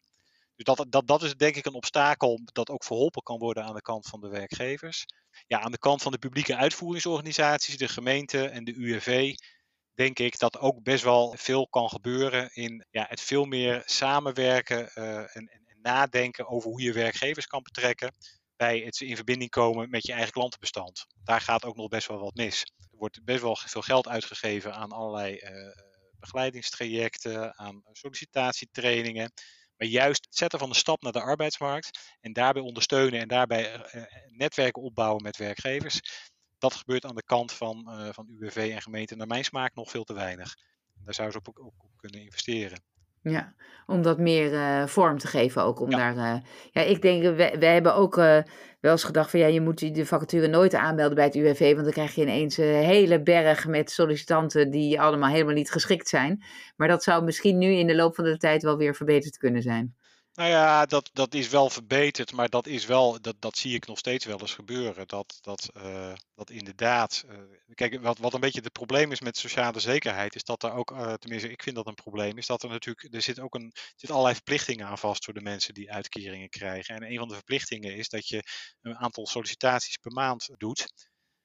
Dus 0.63 0.75
dat, 0.75 0.93
dat, 0.93 1.07
dat 1.07 1.23
is 1.23 1.35
denk 1.35 1.57
ik 1.57 1.67
een 1.67 1.75
obstakel 1.75 2.41
dat 2.45 2.71
ook 2.71 2.85
verholpen 2.85 3.23
kan 3.23 3.39
worden 3.39 3.65
aan 3.65 3.75
de 3.75 3.83
kant 3.83 4.07
van 4.07 4.21
de 4.21 4.29
werkgevers. 4.29 5.05
Ja, 5.47 5.61
aan 5.61 5.73
de 5.73 5.79
kant 5.79 6.03
van 6.03 6.13
de 6.13 6.19
publieke 6.19 6.57
uitvoeringsorganisaties, 6.57 7.77
de 7.77 7.89
gemeente 7.89 8.49
en 8.49 8.65
de 8.65 8.75
UWV, 8.75 9.35
denk 9.95 10.19
ik 10.19 10.39
dat 10.39 10.59
ook 10.59 10.83
best 10.83 11.05
wel 11.05 11.35
veel 11.37 11.69
kan 11.69 11.89
gebeuren 11.89 12.55
in 12.55 12.87
ja, 12.91 13.07
het 13.09 13.21
veel 13.21 13.45
meer 13.45 13.83
samenwerken 13.85 14.93
en, 14.93 15.29
en, 15.33 15.49
en, 15.49 15.79
nadenken 15.83 16.49
over 16.49 16.71
hoe 16.71 16.83
je 16.83 16.93
werkgevers 16.93 17.47
kan 17.47 17.63
betrekken 17.63 18.15
bij 18.57 18.79
het 18.79 19.01
in 19.01 19.17
verbinding 19.17 19.51
komen 19.51 19.91
met 19.91 20.07
je 20.07 20.13
eigen 20.13 20.33
klantenbestand. 20.33 21.07
Daar 21.25 21.41
gaat 21.41 21.65
ook 21.65 21.77
nog 21.77 21.89
best 21.89 22.09
wel 22.09 22.19
wat 22.19 22.35
mis. 22.35 22.61
Er 22.63 22.99
wordt 22.99 23.25
best 23.25 23.43
wel 23.43 23.57
veel 23.57 23.83
geld 23.83 24.09
uitgegeven 24.09 24.75
aan 24.75 24.91
allerlei 24.91 25.37
uh, 25.37 25.73
begeleidingstrajecten, 26.19 27.59
aan 27.59 27.83
sollicitatietrainingen. 27.93 29.33
Maar 29.83 29.91
juist 29.91 30.25
het 30.25 30.37
zetten 30.37 30.59
van 30.59 30.69
de 30.69 30.75
stap 30.77 31.03
naar 31.03 31.13
de 31.13 31.21
arbeidsmarkt 31.21 32.17
en 32.21 32.33
daarbij 32.33 32.63
ondersteunen 32.63 33.21
en 33.21 33.29
daarbij 33.29 33.95
uh, 33.95 34.03
netwerken 34.27 34.83
opbouwen 34.83 35.23
met 35.23 35.37
werkgevers. 35.37 36.01
Dat 36.59 36.75
gebeurt 36.75 37.05
aan 37.05 37.15
de 37.15 37.25
kant 37.25 37.53
van, 37.53 37.85
uh, 37.89 38.09
van 38.13 38.27
UWV 38.29 38.71
en 38.75 38.83
gemeente 38.83 39.17
naar 39.17 39.27
mijn 39.27 39.45
smaak 39.45 39.75
nog 39.75 39.91
veel 39.91 40.05
te 40.05 40.13
weinig. 40.13 40.55
Daar 41.05 41.15
zouden 41.15 41.43
ze 41.45 41.51
op, 41.51 41.67
op 41.67 41.91
kunnen 41.97 42.21
investeren. 42.21 42.83
Ja, 43.23 43.55
om 43.87 44.03
dat 44.03 44.19
meer 44.19 44.53
uh, 44.53 44.87
vorm 44.87 45.19
te 45.19 45.27
geven 45.27 45.63
ook. 45.63 45.81
Om 45.81 45.91
ja. 45.91 45.97
Daar, 45.97 46.35
uh, 46.35 46.41
ja, 46.73 46.81
ik 46.81 47.03
denk, 47.03 47.23
we, 47.23 47.57
we 47.59 47.67
hebben 47.67 47.95
ook 47.95 48.17
uh, 48.17 48.39
wel 48.81 48.93
eens 48.93 49.05
gedacht 49.05 49.31
van 49.31 49.41
ja, 49.41 49.47
je 49.47 49.61
moet 49.61 49.95
de 49.95 50.07
vacature 50.07 50.47
nooit 50.47 50.75
aanmelden 50.75 51.15
bij 51.15 51.25
het 51.25 51.35
UWV, 51.35 51.73
want 51.73 51.85
dan 51.85 51.93
krijg 51.93 52.15
je 52.15 52.23
ineens 52.23 52.57
een 52.57 52.65
hele 52.65 53.23
berg 53.23 53.67
met 53.67 53.91
sollicitanten 53.91 54.71
die 54.71 55.01
allemaal 55.01 55.31
helemaal 55.31 55.55
niet 55.55 55.71
geschikt 55.71 56.09
zijn. 56.09 56.45
Maar 56.77 56.89
dat 56.89 57.03
zou 57.03 57.25
misschien 57.25 57.59
nu 57.59 57.73
in 57.73 57.87
de 57.87 57.95
loop 57.95 58.15
van 58.15 58.25
de 58.25 58.37
tijd 58.37 58.63
wel 58.63 58.77
weer 58.77 58.95
verbeterd 58.95 59.37
kunnen 59.37 59.63
zijn. 59.63 59.95
Nou 60.35 60.49
ja, 60.49 60.87
dat, 60.87 61.11
dat 61.13 61.35
is 61.35 61.49
wel 61.49 61.71
verbeterd, 61.71 62.33
maar 62.33 62.49
dat 62.49 62.67
is 62.67 62.87
wel, 62.87 63.21
dat, 63.21 63.37
dat 63.39 63.57
zie 63.57 63.75
ik 63.75 63.87
nog 63.87 63.99
steeds 63.99 64.25
wel 64.25 64.41
eens 64.41 64.55
gebeuren. 64.55 65.07
Dat, 65.09 65.39
dat, 65.41 65.71
uh, 65.77 66.13
dat 66.35 66.51
inderdaad. 66.51 67.25
Uh, 67.29 67.39
kijk, 67.75 68.01
wat, 68.01 68.19
wat 68.19 68.35
een 68.35 68.41
beetje 68.41 68.61
het 68.61 68.73
probleem 68.73 69.13
is 69.13 69.21
met 69.21 69.37
sociale 69.37 69.81
zekerheid, 69.81 70.35
is 70.35 70.45
dat 70.45 70.63
er 70.63 70.73
ook, 70.73 70.91
uh, 70.91 71.13
tenminste, 71.13 71.51
ik 71.51 71.63
vind 71.63 71.77
dat 71.77 71.87
een 71.87 71.95
probleem, 71.95 72.39
is 72.39 72.47
dat 72.47 72.63
er 72.63 72.69
natuurlijk, 72.69 73.15
er 73.15 73.23
zit 73.23 73.41
ook 73.41 73.55
een, 73.55 73.73
zit 73.97 74.11
allerlei 74.11 74.35
verplichtingen 74.35 74.87
aan 74.87 74.99
vast 74.99 75.25
voor 75.25 75.35
de 75.35 75.41
mensen 75.41 75.75
die 75.75 75.93
uitkeringen 75.93 76.49
krijgen. 76.49 76.95
En 76.95 77.11
een 77.11 77.19
van 77.19 77.29
de 77.29 77.35
verplichtingen 77.35 77.97
is 77.97 78.09
dat 78.09 78.29
je 78.29 78.43
een 78.81 78.97
aantal 78.97 79.27
sollicitaties 79.27 79.97
per 79.97 80.13
maand 80.13 80.49
doet. 80.57 80.87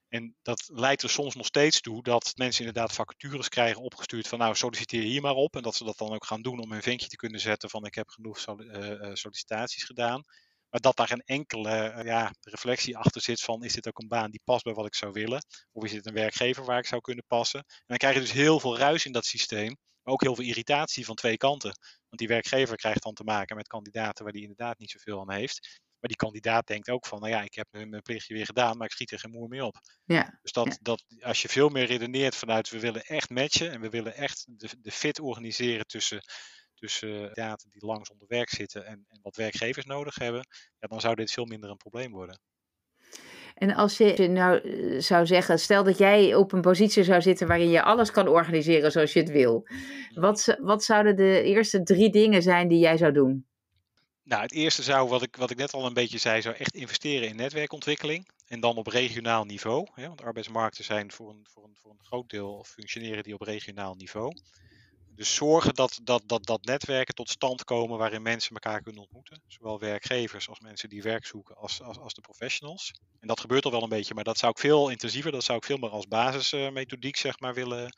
En 0.08 0.36
dat 0.42 0.68
leidt 0.72 1.02
er 1.02 1.10
soms 1.10 1.34
nog 1.34 1.46
steeds 1.46 1.80
toe 1.80 2.02
dat 2.02 2.32
mensen 2.36 2.64
inderdaad 2.64 2.92
vacatures 2.92 3.48
krijgen 3.48 3.82
opgestuurd 3.82 4.28
van 4.28 4.38
nou 4.38 4.54
solliciteer 4.54 5.02
hier 5.02 5.20
maar 5.20 5.34
op. 5.34 5.56
En 5.56 5.62
dat 5.62 5.74
ze 5.74 5.84
dat 5.84 5.98
dan 5.98 6.12
ook 6.12 6.26
gaan 6.26 6.42
doen 6.42 6.60
om 6.60 6.72
een 6.72 6.82
vinkje 6.82 7.08
te 7.08 7.16
kunnen 7.16 7.40
zetten 7.40 7.70
van 7.70 7.84
ik 7.84 7.94
heb 7.94 8.08
genoeg 8.08 8.46
uh, 8.46 9.10
sollicitaties 9.12 9.84
gedaan. 9.84 10.24
Maar 10.70 10.80
dat 10.80 10.96
daar 10.96 11.06
geen 11.06 11.22
enkele 11.24 11.94
uh, 11.96 12.04
ja, 12.04 12.32
reflectie 12.40 12.96
achter 12.96 13.20
zit 13.20 13.40
van 13.40 13.64
is 13.64 13.72
dit 13.72 13.88
ook 13.88 13.98
een 13.98 14.08
baan 14.08 14.30
die 14.30 14.40
past 14.44 14.64
bij 14.64 14.74
wat 14.74 14.86
ik 14.86 14.94
zou 14.94 15.12
willen? 15.12 15.44
Of 15.72 15.84
is 15.84 15.92
dit 15.92 16.06
een 16.06 16.14
werkgever 16.14 16.64
waar 16.64 16.78
ik 16.78 16.86
zou 16.86 17.00
kunnen 17.00 17.24
passen? 17.26 17.60
En 17.60 17.84
dan 17.86 17.96
krijg 17.96 18.14
je 18.14 18.20
dus 18.20 18.32
heel 18.32 18.60
veel 18.60 18.78
ruis 18.78 19.04
in 19.04 19.12
dat 19.12 19.24
systeem. 19.24 19.76
Maar 20.02 20.14
ook 20.14 20.22
heel 20.22 20.34
veel 20.34 20.44
irritatie 20.44 21.04
van 21.04 21.14
twee 21.14 21.36
kanten. 21.36 21.70
Want 22.08 22.18
die 22.18 22.28
werkgever 22.28 22.76
krijgt 22.76 23.02
dan 23.02 23.14
te 23.14 23.24
maken 23.24 23.56
met 23.56 23.66
kandidaten 23.66 24.24
waar 24.24 24.32
die 24.32 24.42
inderdaad 24.42 24.78
niet 24.78 24.90
zoveel 24.90 25.20
aan 25.20 25.32
heeft. 25.32 25.80
Maar 26.00 26.08
die 26.08 26.16
kandidaat 26.16 26.66
denkt 26.66 26.88
ook 26.88 27.06
van, 27.06 27.20
nou 27.20 27.32
ja, 27.32 27.42
ik 27.42 27.54
heb 27.54 27.66
mijn 27.70 28.02
plichtje 28.02 28.34
weer 28.34 28.44
gedaan, 28.44 28.76
maar 28.76 28.86
ik 28.86 28.92
schiet 28.92 29.10
er 29.10 29.18
geen 29.18 29.30
moer 29.30 29.48
mee 29.48 29.64
op. 29.64 29.76
Ja, 30.04 30.38
dus 30.42 30.52
dat, 30.52 30.66
ja. 30.66 30.76
dat 30.80 31.04
als 31.20 31.42
je 31.42 31.48
veel 31.48 31.68
meer 31.68 31.84
redeneert 31.84 32.34
vanuit, 32.34 32.70
we 32.70 32.80
willen 32.80 33.02
echt 33.02 33.30
matchen 33.30 33.70
en 33.70 33.80
we 33.80 33.88
willen 33.88 34.14
echt 34.14 34.44
de, 34.48 34.68
de 34.80 34.90
fit 34.90 35.20
organiseren 35.20 35.86
tussen, 35.86 36.20
tussen 36.74 37.34
data 37.34 37.68
die 37.70 37.86
lang 37.86 38.06
zonder 38.06 38.26
werk 38.28 38.50
zitten 38.50 38.86
en, 38.86 39.04
en 39.08 39.20
wat 39.22 39.36
werkgevers 39.36 39.84
nodig 39.84 40.14
hebben, 40.14 40.46
ja, 40.78 40.88
dan 40.88 41.00
zou 41.00 41.14
dit 41.14 41.32
veel 41.32 41.44
minder 41.44 41.70
een 41.70 41.76
probleem 41.76 42.12
worden. 42.12 42.40
En 43.54 43.74
als 43.74 43.96
je 43.96 44.28
nou 44.28 44.58
eh, 44.58 45.00
zou 45.00 45.26
zeggen, 45.26 45.58
stel 45.58 45.84
dat 45.84 45.98
jij 45.98 46.34
op 46.34 46.52
een 46.52 46.60
positie 46.60 47.02
zou 47.02 47.22
zitten 47.22 47.46
waarin 47.46 47.70
je 47.70 47.82
alles 47.82 48.10
kan 48.10 48.28
organiseren 48.28 48.92
zoals 48.92 49.12
je 49.12 49.20
het 49.20 49.30
wil. 49.30 49.68
Wat, 50.14 50.56
wat 50.60 50.84
zouden 50.84 51.16
de 51.16 51.42
eerste 51.42 51.82
drie 51.82 52.10
dingen 52.10 52.42
zijn 52.42 52.68
die 52.68 52.78
jij 52.78 52.96
zou 52.96 53.12
doen? 53.12 53.47
Nou, 54.28 54.42
het 54.42 54.52
eerste 54.52 54.82
zou, 54.82 55.08
wat 55.08 55.22
ik, 55.22 55.36
wat 55.36 55.50
ik 55.50 55.56
net 55.56 55.72
al 55.72 55.86
een 55.86 55.92
beetje 55.92 56.18
zei, 56.18 56.42
zou 56.42 56.54
echt 56.54 56.74
investeren 56.74 57.28
in 57.28 57.36
netwerkontwikkeling. 57.36 58.28
En 58.46 58.60
dan 58.60 58.76
op 58.76 58.86
regionaal 58.86 59.44
niveau. 59.44 59.86
Hè, 59.94 60.06
want 60.06 60.22
arbeidsmarkten 60.22 60.84
zijn 60.84 61.12
voor 61.12 61.30
een, 61.30 61.46
voor, 61.50 61.64
een, 61.64 61.76
voor 61.80 61.90
een 61.90 62.04
groot 62.04 62.30
deel 62.30 62.64
functioneren 62.64 63.22
die 63.22 63.34
op 63.34 63.40
regionaal 63.40 63.94
niveau. 63.94 64.32
Dus 65.14 65.34
zorgen 65.34 65.74
dat, 65.74 66.00
dat, 66.02 66.22
dat, 66.26 66.46
dat 66.46 66.64
netwerken 66.64 67.14
tot 67.14 67.30
stand 67.30 67.64
komen 67.64 67.98
waarin 67.98 68.22
mensen 68.22 68.54
elkaar 68.54 68.82
kunnen 68.82 69.02
ontmoeten. 69.02 69.42
Zowel 69.46 69.78
werkgevers 69.78 70.48
als 70.48 70.60
mensen 70.60 70.88
die 70.88 71.02
werk 71.02 71.26
zoeken 71.26 71.56
als, 71.56 71.82
als, 71.82 71.98
als 71.98 72.14
de 72.14 72.20
professionals. 72.20 72.92
En 73.20 73.28
dat 73.28 73.40
gebeurt 73.40 73.64
al 73.64 73.70
wel 73.70 73.82
een 73.82 73.88
beetje, 73.88 74.14
maar 74.14 74.24
dat 74.24 74.38
zou 74.38 74.52
ik 74.52 74.58
veel 74.58 74.88
intensiever, 74.88 75.32
dat 75.32 75.44
zou 75.44 75.58
ik 75.58 75.64
veel 75.64 75.78
meer 75.78 75.90
als 75.90 76.06
basismethodiek 76.06 77.16
zeg 77.16 77.40
maar 77.40 77.54
willen, 77.54 77.92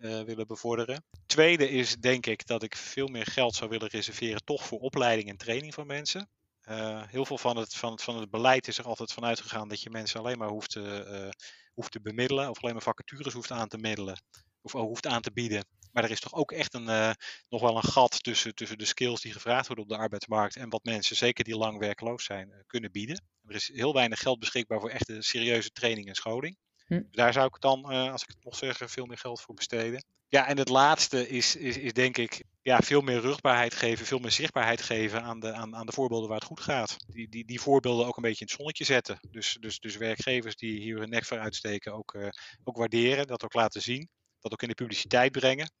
uh, 0.00 0.20
willen 0.22 0.46
bevorderen. 0.46 1.04
Tweede 1.26 1.68
is 1.68 1.96
denk 1.96 2.26
ik 2.26 2.46
dat 2.46 2.62
ik 2.62 2.76
veel 2.76 3.06
meer 3.06 3.26
geld 3.26 3.54
zou 3.54 3.70
willen 3.70 3.88
reserveren 3.88 4.44
toch 4.44 4.66
voor 4.66 4.78
opleiding 4.78 5.28
en 5.28 5.36
training 5.36 5.74
van 5.74 5.86
mensen. 5.86 6.28
Uh, 6.68 7.02
heel 7.06 7.24
veel 7.24 7.38
van 7.38 7.56
het, 7.56 7.74
van, 7.74 7.98
van 7.98 8.20
het 8.20 8.30
beleid 8.30 8.68
is 8.68 8.78
er 8.78 8.84
altijd 8.84 9.12
van 9.12 9.24
uitgegaan 9.24 9.68
dat 9.68 9.82
je 9.82 9.90
mensen 9.90 10.20
alleen 10.20 10.38
maar 10.38 10.48
hoeft 10.48 10.70
te, 10.70 11.06
uh, 11.08 11.28
hoeft 11.74 11.92
te 11.92 12.00
bemiddelen 12.00 12.50
of 12.50 12.60
alleen 12.60 12.74
maar 12.74 12.82
vacatures 12.82 13.32
hoeft 13.32 13.50
aan 13.50 13.68
te 13.68 13.78
middelen 13.78 14.22
of 14.62 14.72
hoeft 14.72 15.06
aan 15.06 15.22
te 15.22 15.32
bieden. 15.32 15.64
Maar 15.92 16.04
er 16.04 16.10
is 16.10 16.20
toch 16.20 16.34
ook 16.34 16.52
echt 16.52 16.74
een, 16.74 17.16
nog 17.48 17.60
wel 17.60 17.76
een 17.76 17.82
gat 17.82 18.22
tussen, 18.22 18.54
tussen 18.54 18.78
de 18.78 18.84
skills 18.84 19.20
die 19.20 19.32
gevraagd 19.32 19.66
worden 19.66 19.84
op 19.84 19.90
de 19.90 19.96
arbeidsmarkt 19.96 20.56
en 20.56 20.68
wat 20.68 20.84
mensen, 20.84 21.16
zeker 21.16 21.44
die 21.44 21.56
lang 21.56 21.78
werkloos 21.78 22.24
zijn, 22.24 22.64
kunnen 22.66 22.92
bieden. 22.92 23.24
Er 23.46 23.54
is 23.54 23.70
heel 23.74 23.94
weinig 23.94 24.18
geld 24.18 24.38
beschikbaar 24.38 24.80
voor 24.80 24.90
echte 24.90 25.22
serieuze 25.22 25.70
training 25.70 26.08
en 26.08 26.14
scholing. 26.14 26.56
Hm. 26.90 27.02
Daar 27.10 27.32
zou 27.32 27.46
ik 27.46 27.60
dan, 27.60 27.92
uh, 27.92 28.12
als 28.12 28.22
ik 28.22 28.28
het 28.28 28.44
mocht 28.44 28.58
zeggen, 28.58 28.88
veel 28.88 29.06
meer 29.06 29.18
geld 29.18 29.40
voor 29.40 29.54
besteden. 29.54 30.04
Ja, 30.28 30.46
en 30.46 30.58
het 30.58 30.68
laatste 30.68 31.28
is, 31.28 31.56
is, 31.56 31.76
is 31.76 31.92
denk 31.92 32.16
ik 32.16 32.44
ja, 32.62 32.78
veel 32.78 33.00
meer 33.00 33.20
rugbaarheid 33.20 33.74
geven, 33.74 34.06
veel 34.06 34.18
meer 34.18 34.30
zichtbaarheid 34.30 34.82
geven 34.82 35.22
aan 35.22 35.40
de, 35.40 35.52
aan, 35.52 35.76
aan 35.76 35.86
de 35.86 35.92
voorbeelden 35.92 36.28
waar 36.28 36.38
het 36.38 36.46
goed 36.46 36.60
gaat. 36.60 36.96
Die, 37.06 37.28
die, 37.28 37.44
die 37.44 37.60
voorbeelden 37.60 38.06
ook 38.06 38.16
een 38.16 38.22
beetje 38.22 38.40
in 38.40 38.46
het 38.46 38.56
zonnetje 38.56 38.84
zetten. 38.84 39.18
Dus, 39.30 39.56
dus, 39.60 39.78
dus 39.78 39.96
werkgevers 39.96 40.56
die 40.56 40.80
hier 40.80 40.98
hun 40.98 41.08
nek 41.08 41.24
voor 41.24 41.38
uitsteken 41.38 41.92
ook, 41.92 42.14
uh, 42.14 42.28
ook 42.64 42.76
waarderen, 42.76 43.26
dat 43.26 43.44
ook 43.44 43.54
laten 43.54 43.82
zien, 43.82 44.08
dat 44.40 44.52
ook 44.52 44.62
in 44.62 44.68
de 44.68 44.74
publiciteit 44.74 45.32
brengen. 45.32 45.72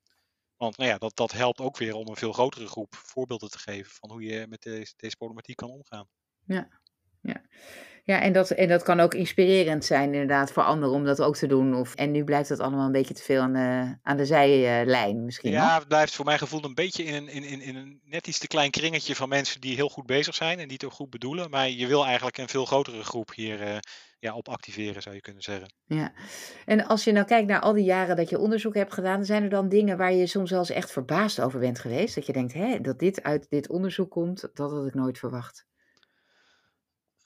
Want 0.56 0.76
nou 0.76 0.90
ja, 0.90 0.98
dat, 0.98 1.16
dat 1.16 1.32
helpt 1.32 1.60
ook 1.60 1.76
weer 1.76 1.94
om 1.94 2.08
een 2.08 2.16
veel 2.16 2.32
grotere 2.32 2.66
groep 2.66 2.94
voorbeelden 2.94 3.50
te 3.50 3.58
geven 3.58 3.92
van 3.92 4.10
hoe 4.10 4.22
je 4.22 4.46
met 4.48 4.62
deze, 4.62 4.92
deze 4.96 5.16
problematiek 5.16 5.56
kan 5.56 5.70
omgaan. 5.70 6.08
Ja, 6.44 6.79
Ja. 7.20 7.40
Ja, 8.04 8.20
en 8.20 8.32
dat, 8.32 8.50
en 8.50 8.68
dat 8.68 8.82
kan 8.82 9.00
ook 9.00 9.14
inspirerend 9.14 9.84
zijn 9.84 10.12
inderdaad 10.12 10.52
voor 10.52 10.62
anderen 10.62 10.94
om 10.94 11.04
dat 11.04 11.20
ook 11.20 11.36
te 11.36 11.46
doen. 11.46 11.74
Of, 11.74 11.94
en 11.94 12.10
nu 12.10 12.24
blijft 12.24 12.48
dat 12.48 12.60
allemaal 12.60 12.86
een 12.86 12.92
beetje 12.92 13.14
te 13.14 13.22
veel 13.22 13.40
aan 13.40 13.52
de, 13.52 13.96
aan 14.02 14.16
de 14.16 14.26
zijlijn 14.26 15.24
misschien 15.24 15.50
Ja, 15.50 15.78
het 15.78 15.88
blijft 15.88 16.14
voor 16.14 16.24
mijn 16.24 16.38
gevoel 16.38 16.64
een 16.64 16.74
beetje 16.74 17.04
in 17.04 17.14
een, 17.14 17.28
in, 17.28 17.42
in, 17.42 17.60
in 17.60 17.76
een 17.76 18.00
net 18.04 18.26
iets 18.26 18.38
te 18.38 18.46
klein 18.46 18.70
kringetje 18.70 19.14
van 19.14 19.28
mensen 19.28 19.60
die 19.60 19.74
heel 19.74 19.88
goed 19.88 20.06
bezig 20.06 20.34
zijn 20.34 20.58
en 20.58 20.64
die 20.64 20.72
het 20.72 20.84
ook 20.84 20.92
goed 20.92 21.10
bedoelen. 21.10 21.50
Maar 21.50 21.68
je 21.68 21.86
wil 21.86 22.04
eigenlijk 22.04 22.38
een 22.38 22.48
veel 22.48 22.64
grotere 22.64 23.04
groep 23.04 23.34
hier 23.34 23.62
eh, 23.62 23.76
ja, 24.18 24.34
op 24.34 24.48
activeren, 24.48 25.02
zou 25.02 25.14
je 25.14 25.20
kunnen 25.20 25.42
zeggen. 25.42 25.72
Ja. 25.84 26.12
En 26.64 26.86
als 26.86 27.04
je 27.04 27.12
nou 27.12 27.26
kijkt 27.26 27.48
naar 27.48 27.60
al 27.60 27.72
die 27.72 27.84
jaren 27.84 28.16
dat 28.16 28.30
je 28.30 28.38
onderzoek 28.38 28.74
hebt 28.74 28.94
gedaan, 28.94 29.24
zijn 29.24 29.42
er 29.42 29.50
dan 29.50 29.68
dingen 29.68 29.96
waar 29.96 30.12
je 30.12 30.26
soms 30.26 30.50
wel 30.50 30.58
eens 30.58 30.70
echt 30.70 30.92
verbaasd 30.92 31.40
over 31.40 31.60
bent 31.60 31.78
geweest? 31.78 32.14
Dat 32.14 32.26
je 32.26 32.32
denkt, 32.32 32.52
hè, 32.52 32.80
dat 32.80 32.98
dit 32.98 33.22
uit 33.22 33.46
dit 33.48 33.68
onderzoek 33.68 34.10
komt, 34.10 34.40
dat 34.54 34.70
had 34.70 34.86
ik 34.86 34.94
nooit 34.94 35.18
verwacht. 35.18 35.68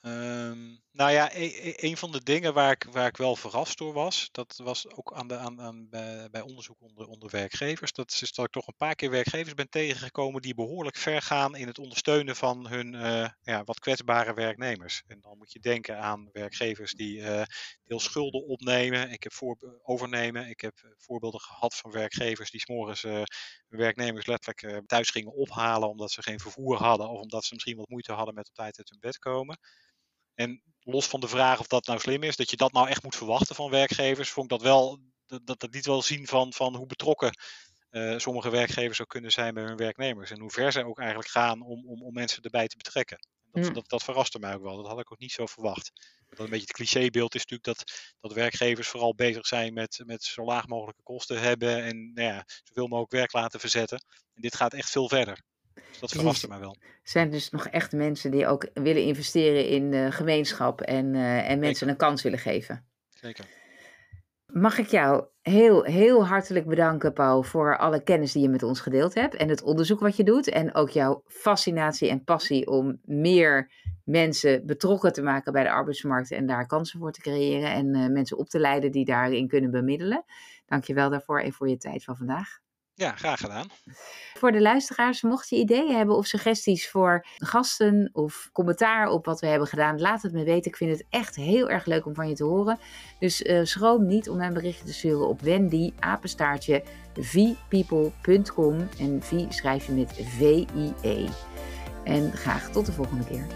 Ehm, 0.05 0.59
nou 0.91 1.11
ja, 1.11 1.31
e- 1.35 1.59
e- 1.61 1.75
een 1.77 1.97
van 1.97 2.13
de 2.13 2.23
dingen 2.23 2.55
waar 2.55 2.71
ik, 2.71 2.87
waar 2.91 3.07
ik 3.07 3.17
wel 3.17 3.37
verrast 3.37 3.79
door 3.79 3.93
was, 3.93 4.29
dat 4.33 4.61
was 4.63 4.89
ook 4.89 5.13
aan 5.13 5.29
de, 5.29 5.37
aan, 5.37 5.61
aan, 5.61 5.89
bij, 5.89 6.31
bij 6.31 6.41
onderzoek 6.41 6.81
onder, 6.81 7.07
onder 7.07 7.31
werkgevers. 7.31 7.93
Dat 7.93 8.11
is 8.21 8.33
dat 8.33 8.45
ik 8.45 8.51
toch 8.51 8.67
een 8.67 8.77
paar 8.77 8.95
keer 8.95 9.11
werkgevers 9.11 9.55
ben 9.55 9.69
tegengekomen 9.69 10.43
die 10.43 10.55
behoorlijk 10.55 10.97
ver 10.97 11.23
gaan 11.23 11.57
in 11.57 11.67
het 11.67 11.79
ondersteunen 11.79 12.37
van 12.37 12.69
hun 12.69 12.95
eh, 12.95 13.29
ja, 13.43 13.65
wat 13.65 13.79
kwetsbare 13.79 14.35
werknemers. 14.35 15.03
En 15.07 15.21
dan 15.21 15.39
moet 15.39 15.53
je 15.53 15.61
denken 15.61 15.99
aan 15.99 16.29
werkgevers 16.33 16.93
die 16.93 17.23
eh 17.23 17.43
deel 17.85 18.01
schulden 18.01 18.47
opnemen. 18.47 19.11
Ik 19.11 19.23
heb 19.23 19.33
voor, 19.33 19.81
overnemen. 19.83 20.49
Ik 20.49 20.61
heb 20.61 20.75
eh, 20.83 20.91
voorbeelden 20.97 21.41
gehad 21.41 21.75
van 21.75 21.91
werkgevers 21.91 22.51
die 22.51 22.61
s'morgens 22.61 23.03
hun 23.03 23.27
werknemers 23.69 24.27
letterlijk 24.27 24.87
thuis 24.87 25.11
gingen 25.11 25.33
ophalen 25.33 25.89
omdat 25.89 26.11
ze 26.11 26.23
geen 26.23 26.41
vervoer 26.41 26.77
hadden 26.77 27.09
of 27.09 27.21
omdat 27.21 27.45
ze 27.45 27.55
misschien 27.55 27.77
wat 27.77 27.89
moeite 27.89 28.13
hadden 28.13 28.35
met 28.35 28.49
op 28.49 28.55
tijd 28.55 28.79
uit 28.79 28.91
hun 28.91 29.01
bed 29.01 29.19
komen. 29.19 29.59
En 30.35 30.63
los 30.81 31.07
van 31.07 31.21
de 31.21 31.29
vraag 31.29 31.61
of 31.61 31.67
dat 31.67 31.87
nou 31.87 31.99
slim 31.99 32.23
is, 32.23 32.37
dat 32.37 32.51
je 32.51 32.57
dat 32.57 32.73
nou 32.73 32.89
echt 32.89 33.03
moet 33.03 33.17
verwachten 33.17 33.55
van 33.55 33.71
werkgevers, 33.71 34.31
vond 34.31 34.53
ik 34.53 34.59
dat 34.59 34.69
wel, 34.69 35.01
dat, 35.27 35.61
dat, 35.61 35.75
liet 35.75 35.87
wel 35.87 36.03
zien 36.03 36.27
van, 36.27 36.53
van 36.53 36.77
hoe 36.77 36.87
betrokken 36.87 37.39
eh, 37.91 38.19
sommige 38.19 38.51
werkgevers 38.51 39.01
ook 39.01 39.09
kunnen 39.09 39.33
zijn 39.33 39.55
bij 39.55 39.65
hun 39.65 39.77
werknemers. 39.77 40.31
En 40.31 40.41
hoe 40.41 40.51
ver 40.51 40.73
zij 40.73 40.85
ook 40.85 40.99
eigenlijk 40.99 41.29
gaan 41.29 41.63
om, 41.63 41.87
om, 41.89 42.03
om 42.03 42.13
mensen 42.13 42.43
erbij 42.43 42.67
te 42.67 42.77
betrekken. 42.77 43.19
Dat, 43.55 43.67
Hm. 43.67 43.73
dat, 43.73 43.89
dat 43.89 44.03
verraste 44.03 44.39
mij 44.39 44.55
ook 44.55 44.63
wel. 44.63 44.77
Dat 44.77 44.87
had 44.87 45.01
ik 45.01 45.13
ook 45.13 45.19
niet 45.19 45.33
zo 45.33 45.47
verwacht. 45.47 45.93
Dat 46.29 46.39
een 46.39 46.45
beetje 46.45 46.67
het 46.67 46.73
clichébeeld 46.73 47.35
is 47.35 47.47
natuurlijk 47.47 47.79
dat, 47.79 47.93
dat 48.21 48.33
werkgevers 48.33 48.89
vooral 48.89 49.15
bezig 49.15 49.47
zijn 49.47 49.73
met, 49.73 50.03
met 50.07 50.23
zo 50.23 50.45
laag 50.45 50.67
mogelijke 50.67 51.03
kosten 51.03 51.41
hebben 51.41 51.83
en 51.83 52.13
nou 52.13 52.29
ja, 52.29 52.45
zoveel 52.65 52.87
mogelijk 52.87 53.13
werk 53.13 53.33
laten 53.33 53.61
verzetten. 53.61 54.05
En 54.35 54.43
dit 54.43 54.57
gaat 54.57 54.75
echt 54.75 54.91
veel 54.91 55.09
verder. 55.09 55.43
Dus 55.75 55.99
dat 55.99 56.11
verraste 56.11 56.49
mij 56.49 56.59
wel. 56.59 56.77
zijn 57.03 57.31
dus 57.31 57.51
nog 57.51 57.67
echt 57.67 57.93
mensen 57.93 58.31
die 58.31 58.47
ook 58.47 58.69
willen 58.75 59.03
investeren 59.03 59.69
in 59.69 60.13
gemeenschap 60.13 60.81
en, 60.81 61.15
eh, 61.15 61.51
en 61.51 61.59
mensen 61.59 61.89
een 61.89 61.97
kans 61.97 62.23
willen 62.23 62.39
geven. 62.39 62.87
Zeker. 63.09 63.45
Mag 64.47 64.79
ik 64.79 64.87
jou 64.87 65.27
heel, 65.43 65.83
heel 65.83 66.27
hartelijk 66.27 66.67
bedanken, 66.67 67.13
Paul, 67.13 67.43
voor 67.43 67.79
alle 67.79 68.03
kennis 68.03 68.33
die 68.33 68.43
je 68.43 68.49
met 68.49 68.63
ons 68.63 68.81
gedeeld 68.81 69.15
hebt 69.15 69.35
en 69.35 69.49
het 69.49 69.63
onderzoek 69.63 70.01
wat 70.01 70.17
je 70.17 70.25
doet. 70.25 70.49
En 70.49 70.75
ook 70.75 70.91
jouw 70.91 71.23
fascinatie 71.27 72.09
en 72.09 72.25
passie 72.25 72.67
om 72.67 72.99
meer 73.03 73.71
mensen 74.05 74.67
betrokken 74.67 75.13
te 75.13 75.23
maken 75.23 75.53
bij 75.53 75.63
de 75.63 75.71
arbeidsmarkt 75.71 76.31
en 76.31 76.47
daar 76.47 76.67
kansen 76.67 76.99
voor 76.99 77.13
te 77.13 77.21
creëren 77.21 77.73
en 77.73 77.95
eh, 77.95 78.09
mensen 78.09 78.39
op 78.39 78.49
te 78.49 78.59
leiden 78.59 78.93
die 78.93 79.05
daarin 79.05 79.49
kunnen 79.49 79.71
bemiddelen. 79.71 80.25
Dank 80.67 80.85
je 80.85 80.95
wel 80.95 81.11
daarvoor 81.11 81.41
en 81.41 81.53
voor 81.53 81.69
je 81.69 81.77
tijd 81.77 82.05
van 82.05 82.17
vandaag. 82.17 82.63
Ja, 82.97 83.13
graag 83.17 83.41
gedaan. 83.41 83.67
Voor 84.35 84.53
de 84.53 84.61
luisteraars, 84.61 85.23
mocht 85.23 85.49
je 85.49 85.57
ideeën 85.57 85.97
hebben 85.97 86.17
of 86.17 86.27
suggesties 86.27 86.91
voor 86.91 87.27
gasten 87.37 88.11
of 88.13 88.49
commentaar 88.53 89.09
op 89.09 89.25
wat 89.25 89.41
we 89.41 89.47
hebben 89.47 89.69
gedaan, 89.69 90.01
laat 90.01 90.23
het 90.23 90.33
me 90.33 90.45
weten. 90.45 90.71
Ik 90.71 90.77
vind 90.77 90.91
het 90.91 91.07
echt 91.11 91.37
heel 91.37 91.71
erg 91.71 91.87
leuk 91.87 92.07
om 92.07 92.15
van 92.15 92.29
je 92.29 92.35
te 92.35 92.45
horen. 92.45 92.79
Dus 93.19 93.43
eh, 93.43 93.65
schroom 93.65 94.07
niet 94.07 94.29
om 94.29 94.37
mij 94.37 94.47
een 94.47 94.55
berichtje 94.55 94.85
te 94.85 94.93
sturen 94.93 95.29
op 95.29 95.41
Wendy, 95.41 95.93
apenstaartje. 95.99 96.83
En 98.99 99.23
V 99.23 99.45
schrijf 99.49 99.87
je 99.87 99.93
met 99.93 100.13
V-I-E. 100.39 101.29
En 102.05 102.33
graag 102.33 102.71
tot 102.71 102.87
de 102.87 102.93
volgende 102.93 103.25
keer. 103.25 103.47